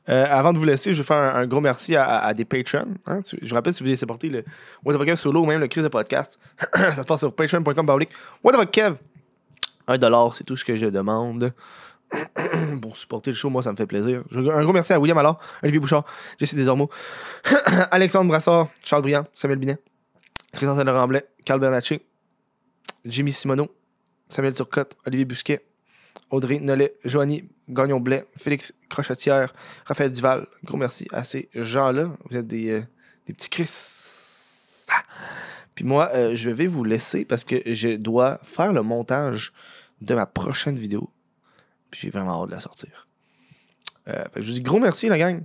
Euh, 0.08 0.24
avant 0.26 0.54
de 0.54 0.58
vous 0.58 0.64
laisser, 0.64 0.94
je 0.94 0.98
vais 0.98 1.06
faire 1.06 1.36
un, 1.36 1.46
gros 1.46 1.60
merci 1.60 1.94
à, 1.94 2.32
des 2.32 2.46
patrons. 2.46 2.94
hein. 3.06 3.20
Je 3.42 3.46
vous 3.46 3.54
rappelle, 3.54 3.74
si 3.74 3.80
vous 3.80 3.86
voulez 3.86 3.96
supporter 3.96 4.30
le 4.30 4.42
What 4.82 4.96
the 4.96 5.04
Kev 5.04 5.16
solo 5.16 5.42
ou 5.42 5.46
même 5.46 5.60
le 5.60 5.68
crise 5.68 5.84
de 5.84 5.88
podcast, 5.88 6.38
ça 6.74 6.94
se 6.94 7.02
passe 7.02 7.20
sur 7.20 7.34
patreon.com. 7.34 7.86
What 8.42 8.64
the 8.64 8.70
Kev? 8.70 8.96
Un 9.86 9.98
dollar, 9.98 10.34
c'est 10.34 10.44
tout 10.44 10.56
ce 10.56 10.64
que 10.64 10.76
je 10.76 10.86
demande. 10.86 11.52
Pour 12.82 12.96
supporter 12.96 13.30
le 13.30 13.36
show, 13.36 13.50
moi, 13.50 13.62
ça 13.62 13.72
me 13.72 13.76
fait 13.76 13.86
plaisir. 13.86 14.22
Un 14.32 14.64
gros 14.64 14.72
merci 14.72 14.92
à 14.92 15.00
William 15.00 15.18
Allard, 15.18 15.38
Olivier 15.62 15.80
Bouchard, 15.80 16.04
Jesse 16.38 16.54
Desormeaux, 16.54 16.90
Alexandre 17.90 18.28
Brassard, 18.28 18.68
Charles 18.82 19.02
Briand, 19.02 19.24
Samuel 19.34 19.58
Binet, 19.58 19.78
Tristan 20.52 20.82
Laurent 20.82 21.08
Blais, 21.08 21.26
Carl 21.44 21.60
Bernatchez, 21.60 22.00
Jimmy 23.04 23.32
Simoneau, 23.32 23.68
Samuel 24.28 24.54
Turcotte, 24.54 24.96
Olivier 25.06 25.24
Busquet, 25.24 25.64
Audrey 26.30 26.60
Nollet, 26.60 26.96
Joanie 27.04 27.48
Gagnon-Blais, 27.68 28.26
Félix 28.36 28.74
Crochetière, 28.88 29.52
Raphaël 29.84 30.12
Duval. 30.12 30.46
Gros 30.64 30.76
merci 30.76 31.06
à 31.12 31.24
ces 31.24 31.48
gens-là. 31.54 32.10
Vous 32.28 32.36
êtes 32.36 32.46
des, 32.46 32.70
euh, 32.70 32.82
petits 33.26 33.50
Chris. 33.50 33.70
Ah! 34.90 35.02
Puis 35.74 35.84
moi, 35.84 36.10
euh, 36.14 36.34
je 36.34 36.50
vais 36.50 36.66
vous 36.66 36.84
laisser 36.84 37.24
parce 37.24 37.44
que 37.44 37.56
je 37.66 37.96
dois 37.96 38.38
faire 38.42 38.72
le 38.72 38.82
montage 38.82 39.52
de 40.00 40.14
ma 40.14 40.26
prochaine 40.26 40.76
vidéo. 40.76 41.10
J'ai 41.92 42.10
vraiment 42.10 42.42
hâte 42.42 42.50
de 42.50 42.54
la 42.54 42.60
sortir. 42.60 43.08
Euh, 44.08 44.24
je 44.36 44.46
vous 44.46 44.52
dis 44.52 44.60
gros 44.60 44.78
merci, 44.78 45.08
la 45.08 45.18
gang. 45.18 45.42